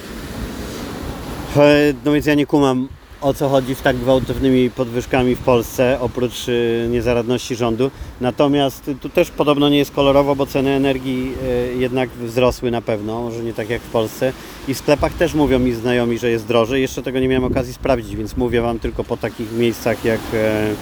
[2.05, 2.89] No więc ja nie kumam
[3.27, 7.91] o co chodzi w tak gwałtownymi podwyżkami w Polsce, oprócz y, niezaradności rządu.
[8.21, 11.33] Natomiast tu też podobno nie jest kolorowo, bo ceny energii
[11.73, 14.33] y, jednak wzrosły na pewno, może nie tak jak w Polsce.
[14.69, 16.83] I w sklepach też mówią mi znajomi, że jest drożej.
[16.83, 20.75] Jeszcze tego nie miałem okazji sprawdzić, więc mówię Wam tylko po takich miejscach jak, e,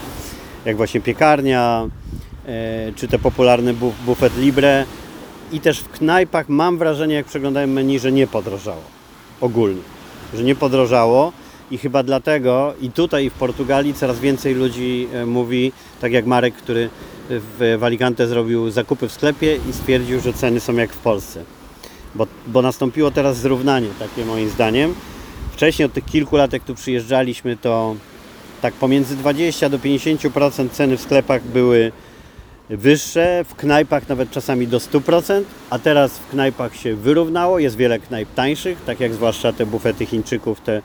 [0.65, 1.89] jak właśnie piekarnia,
[2.47, 4.85] e, czy te popularne buf- Buffet Libre.
[5.53, 8.83] I też w knajpach mam wrażenie, jak przeglądałem menu, że nie podrożało.
[9.41, 9.83] Ogólnie.
[10.35, 11.33] Że nie podrożało.
[11.71, 16.55] I chyba dlatego i tutaj w Portugalii coraz więcej ludzi e, mówi, tak jak Marek,
[16.55, 16.91] który
[17.31, 21.45] w, w Alicante zrobił zakupy w sklepie i stwierdził, że ceny są jak w Polsce.
[22.15, 24.95] Bo, bo nastąpiło teraz zrównanie, takie moim zdaniem.
[25.53, 27.95] Wcześniej od tych kilku lat, jak tu przyjeżdżaliśmy, to
[28.63, 31.93] tak pomiędzy 20 do 50% ceny w sklepach były
[32.71, 37.99] wyższe, w knajpach nawet czasami do 100%, a teraz w knajpach się wyrównało, jest wiele
[37.99, 40.83] knajp tańszych, tak jak zwłaszcza te bufety Chińczyków, te,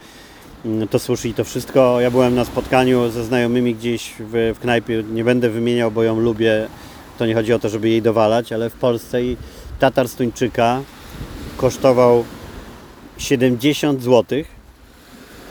[0.89, 2.01] to sushi i to wszystko.
[2.01, 6.19] Ja byłem na spotkaniu ze znajomymi gdzieś w, w knajpie, nie będę wymieniał, bo ją
[6.19, 6.67] lubię,
[7.17, 9.37] to nie chodzi o to, żeby jej dowalać, ale w Polsce i
[9.79, 10.81] tatar z tuńczyka
[11.57, 12.23] kosztował
[13.17, 14.43] 70 zł,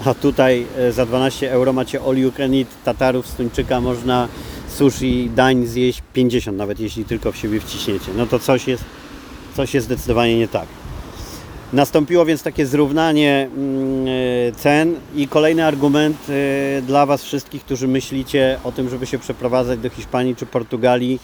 [0.05, 4.29] a tutaj e, za 12 euro macie all you can eat tatarów z tuńczyka, można
[4.69, 8.13] sushi, dań zjeść 50 nawet, jeśli tylko w siebie wciśniecie.
[8.17, 8.85] No to coś jest,
[9.57, 10.78] coś jest zdecydowanie nie tak.
[11.73, 14.07] Nastąpiło więc takie zrównanie mm,
[14.49, 19.19] e, cen i kolejny argument e, dla Was wszystkich, którzy myślicie o tym, żeby się
[19.19, 21.21] przeprowadzać do Hiszpanii czy Portugalii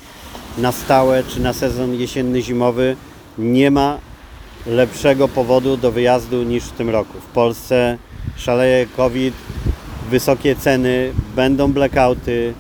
[0.59, 2.97] na stałe czy na sezon jesienny, zimowy.
[3.39, 3.99] Nie ma
[4.67, 7.21] lepszego powodu do wyjazdu niż w tym roku.
[7.21, 7.99] W Polsce
[8.37, 9.35] szaleje COVID,
[10.11, 12.55] wysokie ceny, będą blackouty,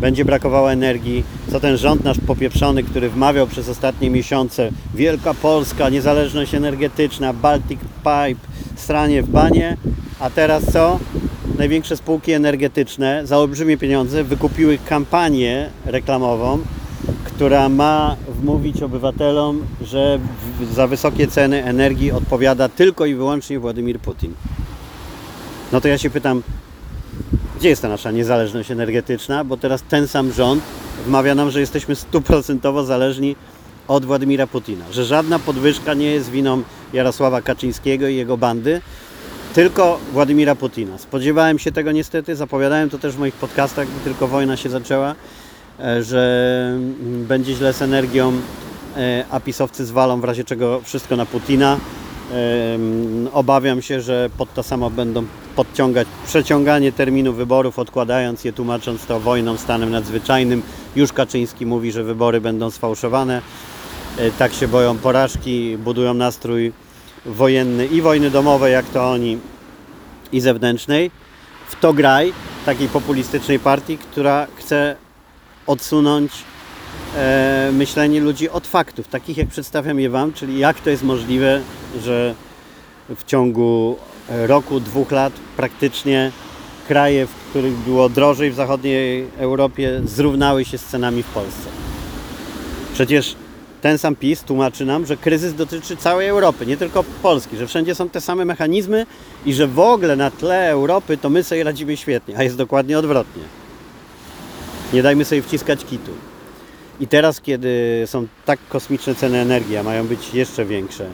[0.00, 1.24] będzie brakowało energii.
[1.50, 7.80] Co ten rząd nasz popieprzony, który wmawiał przez ostatnie miesiące Wielka Polska, niezależność energetyczna, Baltic
[7.80, 8.40] Pipe,
[8.76, 9.76] stranie w banie,
[10.20, 10.98] a teraz co?
[11.58, 16.58] Największe spółki energetyczne za olbrzymie pieniądze wykupiły kampanię reklamową,
[17.24, 20.18] która ma wmówić obywatelom, że
[20.72, 24.34] za wysokie ceny energii odpowiada tylko i wyłącznie Władimir Putin.
[25.72, 26.42] No to ja się pytam,
[27.64, 29.44] gdzie jest ta nasza niezależność energetyczna?
[29.44, 30.62] Bo teraz ten sam rząd
[31.06, 33.36] wmawia nam, że jesteśmy stuprocentowo zależni
[33.88, 38.80] od Władimira Putina, że żadna podwyżka nie jest winą Jarosława Kaczyńskiego i jego bandy,
[39.54, 40.98] tylko Władimira Putina.
[40.98, 45.14] Spodziewałem się tego niestety, zapowiadałem to też w moich podcastach, gdy tylko wojna się zaczęła,
[45.80, 48.32] e, że mm, będzie źle z energią,
[48.96, 51.76] e, a pisowcy zwalą w razie czego wszystko na Putina.
[53.32, 55.24] Obawiam się, że pod to samo będą
[55.56, 60.62] podciągać przeciąganie terminu wyborów, odkładając je, tłumacząc to wojną, stanem nadzwyczajnym.
[60.96, 63.42] Już Kaczyński mówi, że wybory będą sfałszowane.
[64.18, 66.72] E, Tak się boją porażki, budują nastrój
[67.26, 69.38] wojenny i wojny domowej, jak to oni,
[70.32, 71.10] i zewnętrznej.
[71.68, 72.32] W to graj
[72.66, 74.96] takiej populistycznej partii, która chce
[75.66, 76.32] odsunąć
[77.16, 81.60] e, myślenie ludzi od faktów, takich jak przedstawiam je Wam, czyli jak to jest możliwe,
[82.02, 82.34] że
[83.16, 83.96] w ciągu
[84.28, 86.32] e, roku, dwóch lat praktycznie
[86.88, 91.68] kraje, w których było drożej w zachodniej Europie, zrównały się z cenami w Polsce.
[92.94, 93.36] Przecież
[93.82, 97.94] ten sam PiS tłumaczy nam, że kryzys dotyczy całej Europy, nie tylko Polski, że wszędzie
[97.94, 99.06] są te same mechanizmy
[99.46, 102.98] i że w ogóle na tle Europy to my sobie radzimy świetnie, a jest dokładnie
[102.98, 103.42] odwrotnie.
[104.92, 106.10] Nie dajmy sobie wciskać kitu.
[107.00, 111.06] I teraz, kiedy są tak kosmiczne ceny energii, a mają być jeszcze większe,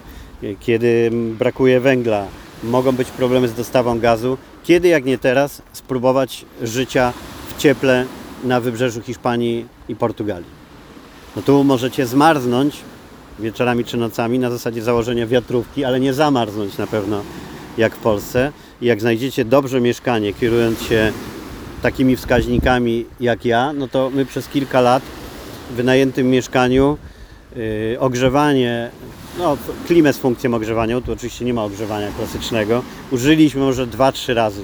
[0.60, 2.26] kiedy brakuje węgla,
[2.64, 7.12] mogą być problemy z dostawą gazu, kiedy jak nie teraz spróbować życia
[7.48, 8.04] w cieple
[8.44, 10.60] na wybrzeżu Hiszpanii i Portugalii?
[11.36, 12.76] No tu możecie zmarznąć
[13.38, 17.22] wieczorami czy nocami na zasadzie założenia wiatrówki, ale nie zamarznąć na pewno
[17.78, 18.52] jak w Polsce.
[18.82, 21.12] I jak znajdziecie dobrze mieszkanie, kierując się
[21.82, 25.02] takimi wskaźnikami jak ja, no to my przez kilka lat
[25.76, 26.98] wynajętym mieszkaniu
[27.56, 28.90] yy, ogrzewanie,
[29.38, 29.56] no
[29.86, 34.62] klimę z funkcją ogrzewania, tu oczywiście nie ma ogrzewania klasycznego, użyliśmy może 2-3 razy,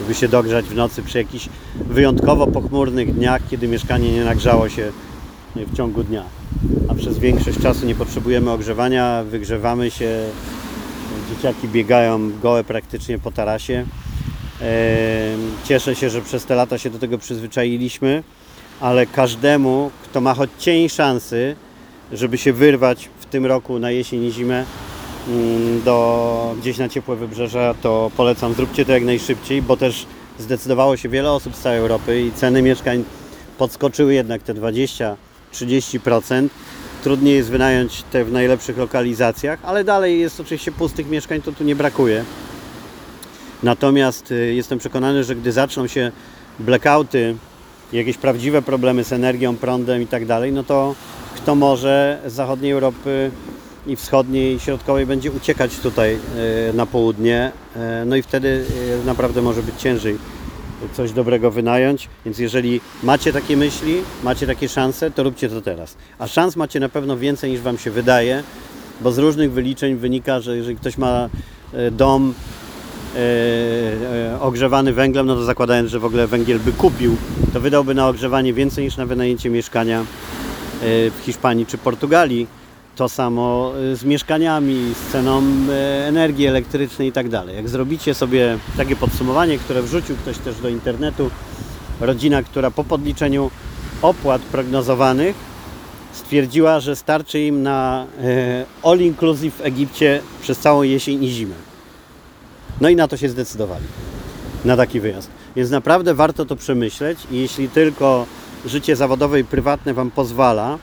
[0.00, 4.92] żeby się dogrzać w nocy przy jakichś wyjątkowo pochmurnych dniach, kiedy mieszkanie nie nagrzało się
[5.56, 6.24] w ciągu dnia.
[6.88, 10.24] A przez większość czasu nie potrzebujemy ogrzewania, wygrzewamy się,
[11.30, 13.84] dzieciaki biegają gołe praktycznie po tarasie.
[15.64, 18.22] Cieszę się, że przez te lata się do tego przyzwyczailiśmy,
[18.80, 21.56] ale każdemu, kto ma choć cień szansy,
[22.12, 24.64] żeby się wyrwać w tym roku na jesień i zimę
[25.28, 30.06] mm, do gdzieś na ciepłe wybrzeża, to polecam, zróbcie to jak najszybciej, bo też
[30.38, 33.04] zdecydowało się wiele osób z całej Europy i ceny mieszkań
[33.58, 36.48] podskoczyły jednak te 20-30%.
[37.02, 41.64] Trudniej jest wynająć te w najlepszych lokalizacjach, ale dalej jest oczywiście pustych mieszkań, to tu
[41.64, 42.24] nie brakuje.
[43.62, 46.12] Natomiast y, jestem przekonany, że gdy zaczną się
[46.58, 47.36] blackouty,
[47.92, 50.94] jakieś prawdziwe problemy z energią, prądem i tak dalej, no to
[51.36, 53.30] kto może z zachodniej Europy
[53.86, 56.18] i wschodniej i środkowej będzie uciekać tutaj
[56.70, 58.64] y, na południe, y, no i wtedy
[59.02, 60.18] y, naprawdę może być ciężej
[60.92, 65.96] coś dobrego wynająć, więc jeżeli macie takie myśli, macie takie szanse, to róbcie to teraz.
[66.18, 68.42] A szans macie na pewno więcej niż Wam się wydaje,
[69.00, 71.28] bo z różnych wyliczeń wynika, że jeżeli ktoś ma
[71.72, 72.57] e, dom e,
[74.40, 77.16] ogrzewany węglem, no to zakładając, że w ogóle węgiel by kupił,
[77.52, 80.04] to wydałby na ogrzewanie więcej niż na wynajęcie mieszkania e,
[81.10, 82.46] w Hiszpanii czy Portugalii.
[82.96, 87.56] To samo e, z mieszkaniami, z ceną e, energii elektrycznej i tak dalej.
[87.56, 91.30] Jak zrobicie sobie takie podsumowanie, które wrzucił ktoś też do internetu,
[92.00, 93.50] rodzina, która po podliczeniu
[94.02, 95.36] opłat prognozowanych
[96.12, 101.54] stwierdziła, że starczy im na e, all inclusive w Egipcie przez całą jesień i zimę.
[102.80, 103.84] No i na to się zdecydowali,
[104.64, 105.30] na taki wyjazd.
[105.56, 108.26] Więc naprawdę warto to przemyśleć i jeśli tylko
[108.66, 110.78] życie zawodowe i prywatne Wam pozwala,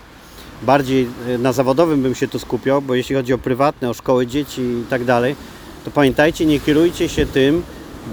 [0.61, 4.27] bardziej e, na zawodowym bym się tu skupiał, bo jeśli chodzi o prywatne, o szkoły
[4.27, 5.35] dzieci i tak dalej,
[5.85, 7.63] to pamiętajcie, nie kierujcie się tym,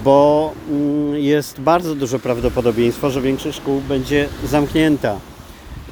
[0.03, 5.19] bo mm, jest bardzo duże prawdopodobieństwo, że większość szkół będzie zamknięta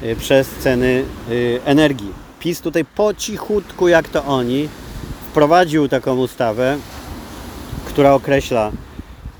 [0.02, 2.12] y, przez ceny y, energii.
[2.40, 4.68] PiS tutaj po cichutku, jak to oni,
[5.30, 6.78] wprowadził taką ustawę,
[7.92, 8.72] która określa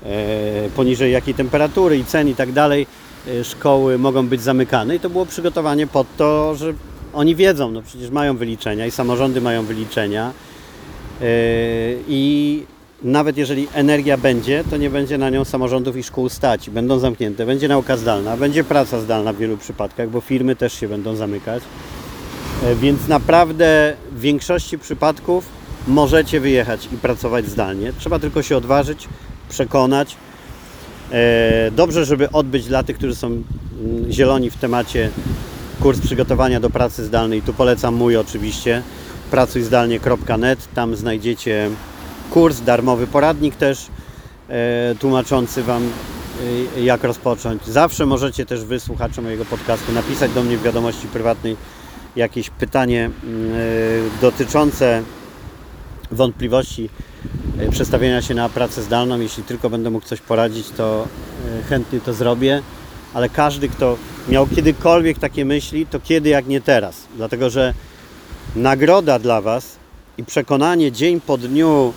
[0.03, 2.87] e, poniżej jakiej temperatury i cen i tak dalej
[3.27, 6.73] e, szkoły mogą być zamykane i to było przygotowanie pod to, że
[7.13, 10.31] oni wiedzą, no przecież mają wyliczenia i samorządy mają wyliczenia
[11.21, 11.25] e,
[12.07, 12.63] i
[13.03, 16.69] nawet jeżeli energia będzie, to nie będzie na nią samorządów i szkół stać.
[16.69, 20.87] Będą zamknięte, będzie nauka zdalna, będzie praca zdalna w wielu przypadkach, bo firmy też się
[20.87, 21.63] będą zamykać.
[22.75, 27.93] Więc naprawdę w większości przypadków możecie wyjechać i pracować zdalnie.
[27.99, 29.07] Trzeba tylko się odważyć,
[29.49, 30.15] przekonać.
[31.11, 33.43] E, Dobrze, żeby odbyć dla tych, którzy są mm,
[34.11, 35.09] zieloni w temacie
[35.81, 37.41] kurs przygotowania do pracy zdalnej.
[37.41, 38.81] Tu polecam mój oczywiście,
[39.31, 40.67] pracujzdalnie.net.
[40.73, 41.69] Tam znajdziecie
[42.31, 43.87] kurs, darmowy poradnik też
[44.49, 45.83] e, tłumaczący Wam
[46.75, 47.65] e, jak rozpocząć.
[47.65, 51.57] Zawsze możecie też Wy, słuchacze mojego podcastu, napisać do mnie w wiadomości prywatnej
[52.15, 53.51] jakieś pytanie mm,
[54.21, 55.03] dotyczące
[56.13, 56.89] wątpliwości
[57.59, 59.19] e, przestawienia się na pracę zdalną.
[59.19, 61.07] Jeśli tylko będę mógł coś poradzić, to
[61.59, 62.61] e, chętnie to zrobię.
[63.13, 63.97] Ale każdy, kto
[64.29, 67.07] miał kiedykolwiek takie myśli, to kiedy jak nie teraz.
[67.17, 67.73] Dlatego, że
[68.55, 69.75] nagroda dla Was
[70.17, 71.93] i przekonanie dzień po dniu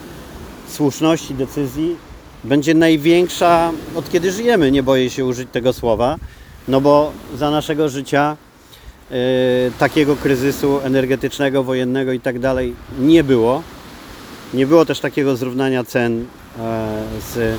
[0.68, 1.96] słuszności decyzji
[2.44, 4.70] będzie największa od kiedy żyjemy.
[4.70, 6.16] Nie boję się użyć tego słowa,
[6.68, 8.36] no bo za naszego życia
[9.10, 9.14] e,
[9.78, 13.62] takiego kryzysu energetycznego, wojennego i tak dalej nie było.
[14.54, 16.24] Nie było też takiego zrównania cen e,
[17.32, 17.58] z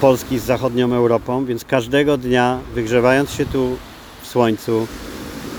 [0.00, 3.76] Polski z zachodnią Europą, więc każdego dnia wygrzewając się tu
[4.22, 4.86] w słońcu,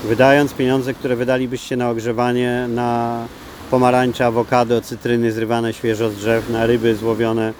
[0.04, 3.22] wydając pieniądze, które wydalibyście na ogrzewanie, na
[3.70, 7.52] pomarańcze, awokado, cytryny zrywane świeżo z drzew, na ryby złowione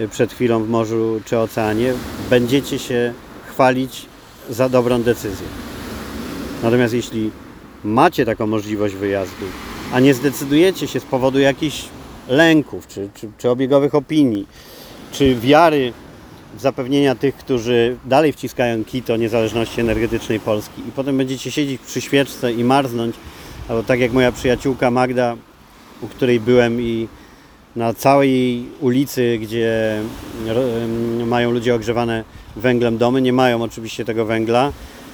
[0.00, 1.92] y, przed chwilą w morzu czy oceanie,
[2.30, 3.12] będziecie się
[3.48, 4.06] chwalić
[4.50, 5.46] za dobrą decyzję.
[6.62, 7.30] Natomiast jeśli
[7.84, 9.46] macie taką możliwość wyjazdu,
[9.92, 11.84] a nie zdecydujecie się z powodu jakichś
[12.28, 14.46] lęków, czy, czy, czy obiegowych opinii,
[15.12, 15.92] czy wiary
[16.56, 21.80] w zapewnienia tych, którzy dalej wciskają kit o niezależności energetycznej Polski i potem będziecie siedzieć
[21.80, 23.16] przy świeczce i marznąć,
[23.68, 25.36] albo tak jak moja przyjaciółka Magda,
[26.00, 27.08] u której byłem i
[27.76, 30.00] na całej ulicy, gdzie
[31.26, 32.24] mają ludzie ogrzewane
[32.56, 34.72] węglem domy, nie mają oczywiście tego węgla.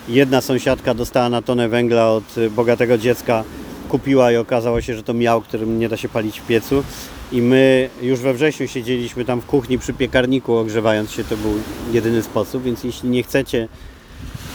[0.08, 3.44] Jedna sąsiadka dostała na tonę węgla od y, bogatego dziecka,
[3.90, 6.84] kupiła i okazało się, że to miał, którym nie da się palić w piecu.
[7.32, 11.52] I my już we wrześniu siedzieliśmy tam w kuchni przy piekarniku ogrzewając się, to był
[11.92, 13.68] jedyny sposób, więc jeśli nie chcecie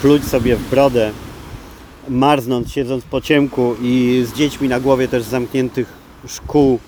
[0.01, 1.11] pluć sobie w brodę
[2.09, 5.87] marznąc, siedząc po ciemku i z dziećmi na głowie też zamkniętych
[6.27, 6.79] szkół,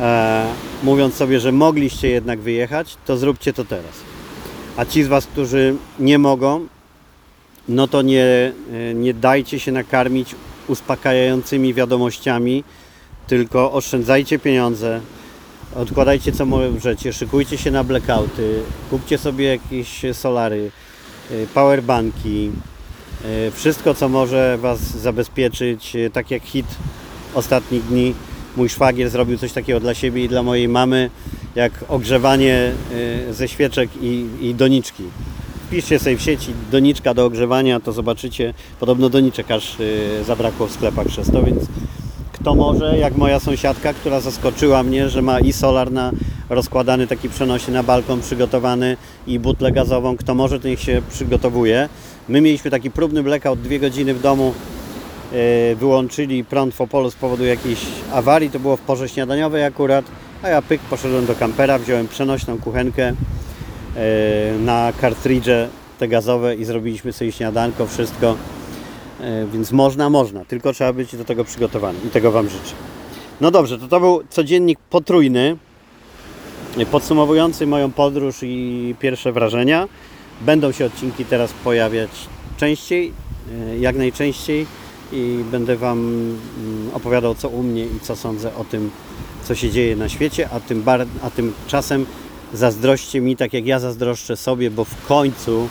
[0.00, 0.46] e,
[0.82, 3.92] mówiąc sobie, że mogliście jednak wyjechać, to zróbcie to teraz.
[4.76, 6.66] A ci z Was, którzy nie mogą,
[7.68, 10.34] no to nie, e, nie dajcie się nakarmić
[10.68, 12.64] uspokajającymi wiadomościami,
[13.26, 15.00] tylko oszczędzajcie pieniądze,
[15.76, 20.70] odkładajcie co możecie, szykujcie się na blackouty, kupcie sobie jakieś solary,
[21.30, 22.50] y, powerbanki,
[23.24, 26.66] y, wszystko co może Was zabezpieczyć, y, tak jak hit
[27.34, 28.14] ostatnich dni.
[28.56, 31.10] Mój szwagier zrobił coś takiego dla siebie i dla mojej mamy,
[31.54, 32.72] jak ogrzewanie
[33.30, 35.04] ze świeczek i, i doniczki.
[35.66, 38.54] Wpiszcie sobie w sieci doniczka do ogrzewania, to zobaczycie.
[38.80, 41.62] Podobno doniczek aż y, zabrakło w sklepach przez to, więc
[42.32, 46.12] kto może, jak moja sąsiadka, która zaskoczyła mnie, że ma i solar na
[46.50, 48.96] rozkładany taki przenosi na balkon przygotowany
[49.26, 51.88] i butlę gazową, kto może, to niech się przygotowuje.
[52.28, 54.54] My mieliśmy taki próbny blackout, dwie godziny w domu,
[55.32, 57.78] e, wyłączyli prąd w Opolu z powodu jakiejś
[58.12, 60.04] awarii, to było w porze śniadaniowej akurat,
[60.42, 63.12] a ja pyk, poszedłem do kampera, wziąłem przenośną kuchenkę
[64.60, 65.68] na kartridże
[65.98, 68.36] te gazowe i zrobiliśmy sobie śniadanko, wszystko.
[69.20, 72.74] E, Więc można, można, tylko trzeba być do tego przygotowany i tego Wam życzę.
[73.40, 75.56] No dobrze, to to był codziennik potrójny.
[76.90, 79.88] podsumowujący moją podróż i pierwsze wrażenia.
[80.40, 82.10] Będą się odcinki teraz pojawiać
[82.56, 83.12] częściej,
[83.72, 84.66] e, jak najczęściej
[85.12, 86.38] i będę Wam mm,
[86.94, 88.90] opowiadał co u mnie i co sądzę o tym,
[89.44, 92.06] co się dzieje na świecie, a tym, bar- a tymczasem
[92.52, 95.68] zazdroście mi, tak jak ja zazdroszczę sobie, bo w końcu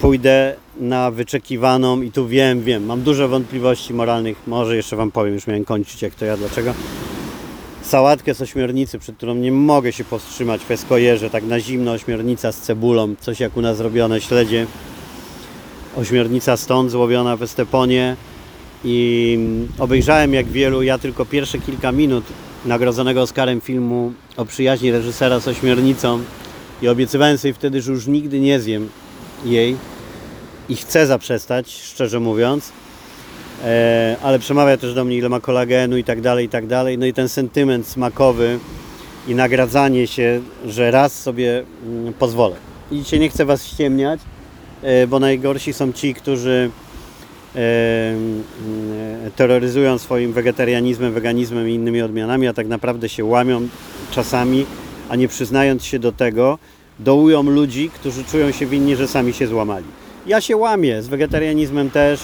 [0.00, 5.34] pójdę na wyczekiwaną i tu wiem, wiem, mam dużo wątpliwości moralnych, może jeszcze Wam powiem,
[5.34, 6.74] już miałem kończyć jak to ja, dlaczego.
[7.82, 12.52] Sałatkę z ośmiornicy, przed którą nie mogę się powstrzymać w Eskojerze, tak na zimno ośmiornica
[12.52, 14.66] z cebulą, coś jak u nas robione, śledzie.
[15.96, 18.16] Ośmiornica stąd złowiona w Esteponie
[18.84, 19.38] i
[19.78, 22.24] obejrzałem jak wielu, ja tylko pierwsze kilka minut
[22.64, 26.22] nagrodzonego Oscarem filmu o przyjaźni reżysera z ośmiornicą
[26.82, 28.88] i obiecywałem sobie wtedy, że już nigdy nie zjem
[29.44, 29.76] jej
[30.68, 32.72] i chcę zaprzestać, szczerze mówiąc,
[33.64, 36.98] e, ale przemawia też do mnie ile ma kolagenu i tak dalej, i tak dalej.
[36.98, 38.58] No i ten sentyment smakowy
[39.28, 42.56] i nagradzanie się, że raz sobie mm, pozwolę.
[42.90, 44.20] I dzisiaj nie chcę Was ściemniać,
[44.82, 46.70] e, bo najgorsi są ci, którzy
[49.36, 53.68] terroryzują swoim wegetarianizmem, weganizmem i innymi odmianami, a tak naprawdę się łamią
[54.10, 54.66] czasami,
[55.08, 56.58] a nie przyznając się do tego,
[56.98, 59.86] dołują ludzi, którzy czują się winni, że sami się złamali.
[60.26, 62.20] Ja się łamię, z wegetarianizmem też.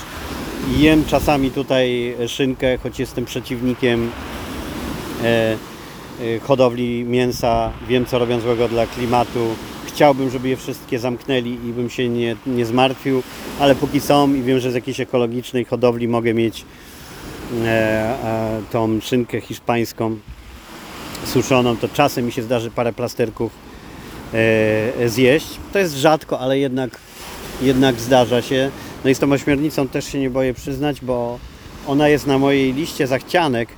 [0.79, 4.11] Jem czasami tutaj szynkę, choć jestem przeciwnikiem
[5.23, 5.57] e,
[6.21, 7.73] e, hodowli mięsa.
[7.89, 9.55] Wiem, co robią złego dla klimatu.
[9.97, 13.23] Chciałbym, żeby je wszystkie zamknęli i bym się nie, nie zmartwił,
[13.61, 16.65] ale póki są i wiem, że z jakiejś ekologicznej hodowli mogę mieć
[17.65, 20.17] e, e, tą szynkę hiszpańską
[21.25, 23.53] suszoną, to czasem mi się zdarzy parę plasterków
[24.35, 25.47] e, zjeść.
[25.73, 26.99] To jest rzadko, ale jednak,
[27.63, 28.71] jednak zdarza się.
[29.05, 31.39] No i z tą ośmiornicą też się nie boję przyznać, bo
[31.87, 33.69] ona jest na mojej liście zachcianek,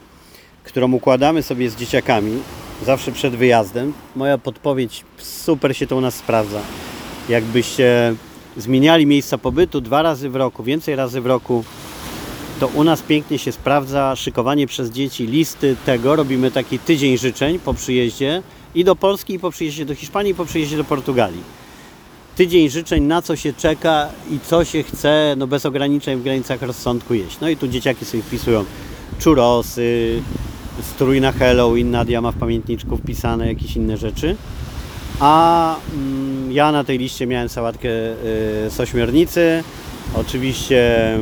[0.65, 2.39] którą układamy sobie z dzieciakami
[2.87, 3.93] zawsze przed wyjazdem.
[4.17, 6.61] Moja podpowiedź super się to u nas sprawdza.
[7.29, 8.15] Jakbyście
[8.57, 11.65] zmieniali miejsca pobytu dwa razy w roku, więcej razy w roku,
[12.61, 16.17] to u nas pięknie się sprawdza szykowanie przez dzieci listy tego.
[16.17, 18.43] Robimy taki tydzień życzeń po przyjeździe
[18.75, 21.43] i do Polski, i po przyjeździe do Hiszpanii, i po przyjeździe do Portugalii.
[22.37, 26.63] Tydzień życzeń, na co się czeka i co się chce, no bez ograniczeń w granicach
[26.63, 27.41] rozsądku jeść.
[27.41, 28.65] No i tu dzieciaki sobie wpisują
[29.19, 30.23] czurosy,
[30.83, 34.37] strój na Halloween, Nadia ma w pamiętniczku wpisane jakieś inne rzeczy.
[35.21, 38.71] A mm, ja na tej liście miałem sałatkę y,
[40.15, 41.13] oczywiście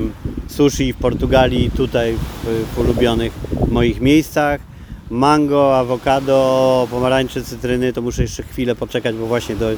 [0.48, 3.32] sushi w Portugalii, tutaj w, w ulubionych
[3.68, 4.60] moich miejscach,
[5.10, 9.70] mango, awokado, pomarańcze, cytryny, to muszę jeszcze chwilę poczekać, bo właśnie, do,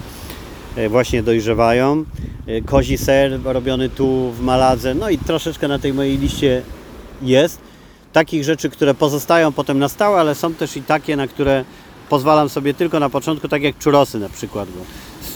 [0.76, 2.04] e, właśnie dojrzewają.
[2.46, 6.62] E, Kozi ser robiony tu w Maladze, no i troszeczkę na tej mojej liście
[7.22, 7.60] jest.
[8.12, 11.64] Takich rzeczy, które pozostają potem na stałe, ale są też i takie, na które
[12.08, 14.68] pozwalam sobie tylko na początku, tak jak czurosy na przykład.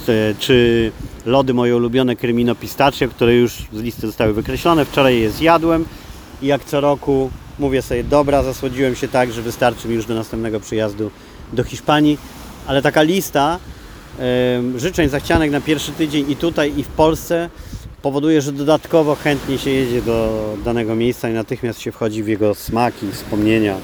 [0.09, 0.93] E, czy
[1.27, 4.85] lody moje ulubione Cremino Pistachio, które już z listy zostały wykreślone.
[4.85, 5.85] Wczoraj je zjadłem
[6.43, 10.14] i jak co roku mówię sobie, dobra, zasłodziłem się tak, że wystarczy mi już do
[10.14, 11.11] następnego przyjazdu
[11.53, 12.18] do Hiszpanii.
[12.66, 13.59] Ale taka lista
[14.18, 14.23] e,
[14.77, 17.51] życzeń zachcianek na pierwszy tydzień i tutaj, i w Polsce
[18.03, 22.55] powoduje, że dodatkowo chętnie się jedzie do danego miejsca i natychmiast się wchodzi w jego
[22.55, 23.76] smaki, wspomnienia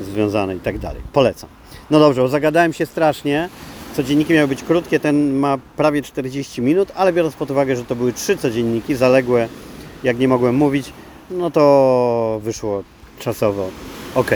[0.00, 1.02] związane i tak dalej.
[1.12, 1.50] Polecam.
[1.90, 3.48] No dobrze, zagadałem się strasznie.
[3.96, 7.96] Codzienniki miały być krótkie, ten ma prawie 40 minut, ale biorąc pod uwagę, że to
[7.96, 9.48] były trzy codzienniki, zaległe,
[10.04, 10.92] jak nie mogłem mówić,
[11.30, 12.82] no to wyszło
[13.18, 13.68] czasowo
[14.14, 14.30] ok.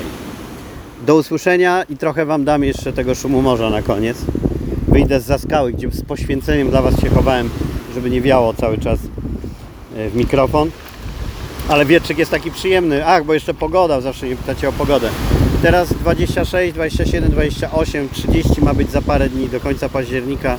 [1.07, 4.17] Do usłyszenia i trochę Wam dam jeszcze tego szumu morza na koniec.
[4.99, 7.51] Wyjdę z skały, gdzie z poświęceniem dla Was się chowałem,
[7.95, 8.99] żeby nie wiało cały czas
[9.97, 10.71] e, w mikrofon.
[11.69, 13.07] Ale wietrzyk jest taki przyjemny.
[13.07, 15.11] Ach, bo jeszcze pogoda, zawsze mnie pytacie o pogodę.
[15.63, 20.59] Teraz 26, 27, 28, 30 ma być za parę dni do końca października.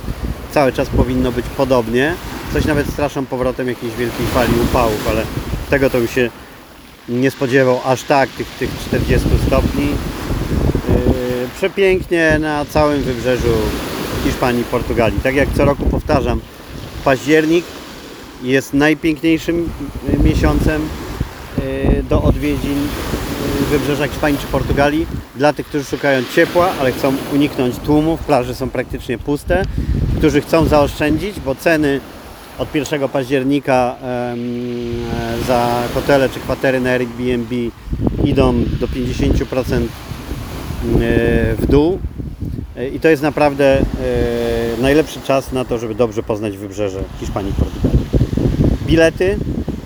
[0.52, 2.14] Cały czas powinno być podobnie.
[2.52, 5.22] Coś nawet straszą powrotem jakiejś wielkiej fali upałów, ale
[5.70, 6.30] tego to już się
[7.08, 9.86] nie spodziewał aż tak tych, tych 40 stopni.
[9.86, 13.52] Yy, przepięknie na całym wybrzeżu
[14.24, 15.20] Hiszpanii, Portugalii.
[15.20, 16.40] Tak jak co roku powtarzam,
[17.04, 17.64] październik
[18.42, 19.70] jest najpiękniejszym
[20.24, 20.82] miesiącem
[21.58, 25.06] yy, do odwiedzin yy, wybrzeża Hiszpanii czy Portugalii
[25.36, 29.62] dla tych, którzy szukają ciepła, ale chcą uniknąć tłumów, plaże są praktycznie puste,
[30.18, 32.00] którzy chcą zaoszczędzić, bo ceny
[32.58, 34.38] od 1 października em,
[35.46, 37.56] za hotele czy kwatery na Airbnb
[38.24, 39.86] idą do 50% e,
[41.54, 42.09] w dół E,
[42.88, 43.84] i to jest naprawdę e,
[44.82, 48.06] najlepszy czas na to, żeby dobrze poznać wybrzeże Hiszpanii i Portugalii.
[48.86, 49.38] Bilety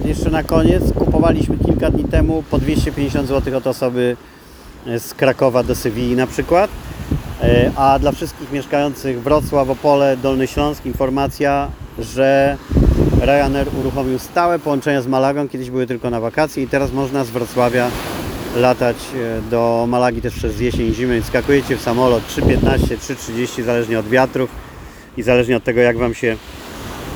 [0.04, 4.16] jeszcze na koniec kupowaliśmy kilka dni temu po 250 zł od osoby
[4.98, 6.70] z Krakowa do Sewilli na przykład.
[7.42, 11.68] E, A dla wszystkich mieszkających Wrocław, Opole, Dolny Śląsk informacja,
[11.98, 12.56] że
[13.20, 15.48] Ryanair uruchomił stałe połączenia z Malagą.
[15.48, 17.90] Kiedyś były tylko na wakacje i teraz można z Wrocławia
[18.54, 21.22] latać e, do Malagi też przez jesień zimę.
[21.22, 24.50] Skakujecie w samolot 3.15, 3.30 zależnie od wiatrów
[25.16, 26.36] i zależnie od tego jak Wam się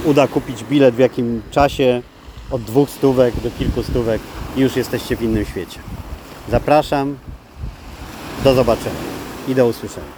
[0.05, 2.03] uda kupić bilet w jakim czasie
[2.51, 4.21] od dwóch stówek do kilku stówek
[4.57, 5.79] i już jesteście w innym świecie.
[6.51, 7.19] Zapraszam.
[8.45, 8.97] Do zobaczenia
[9.49, 10.18] i do usłyszenia.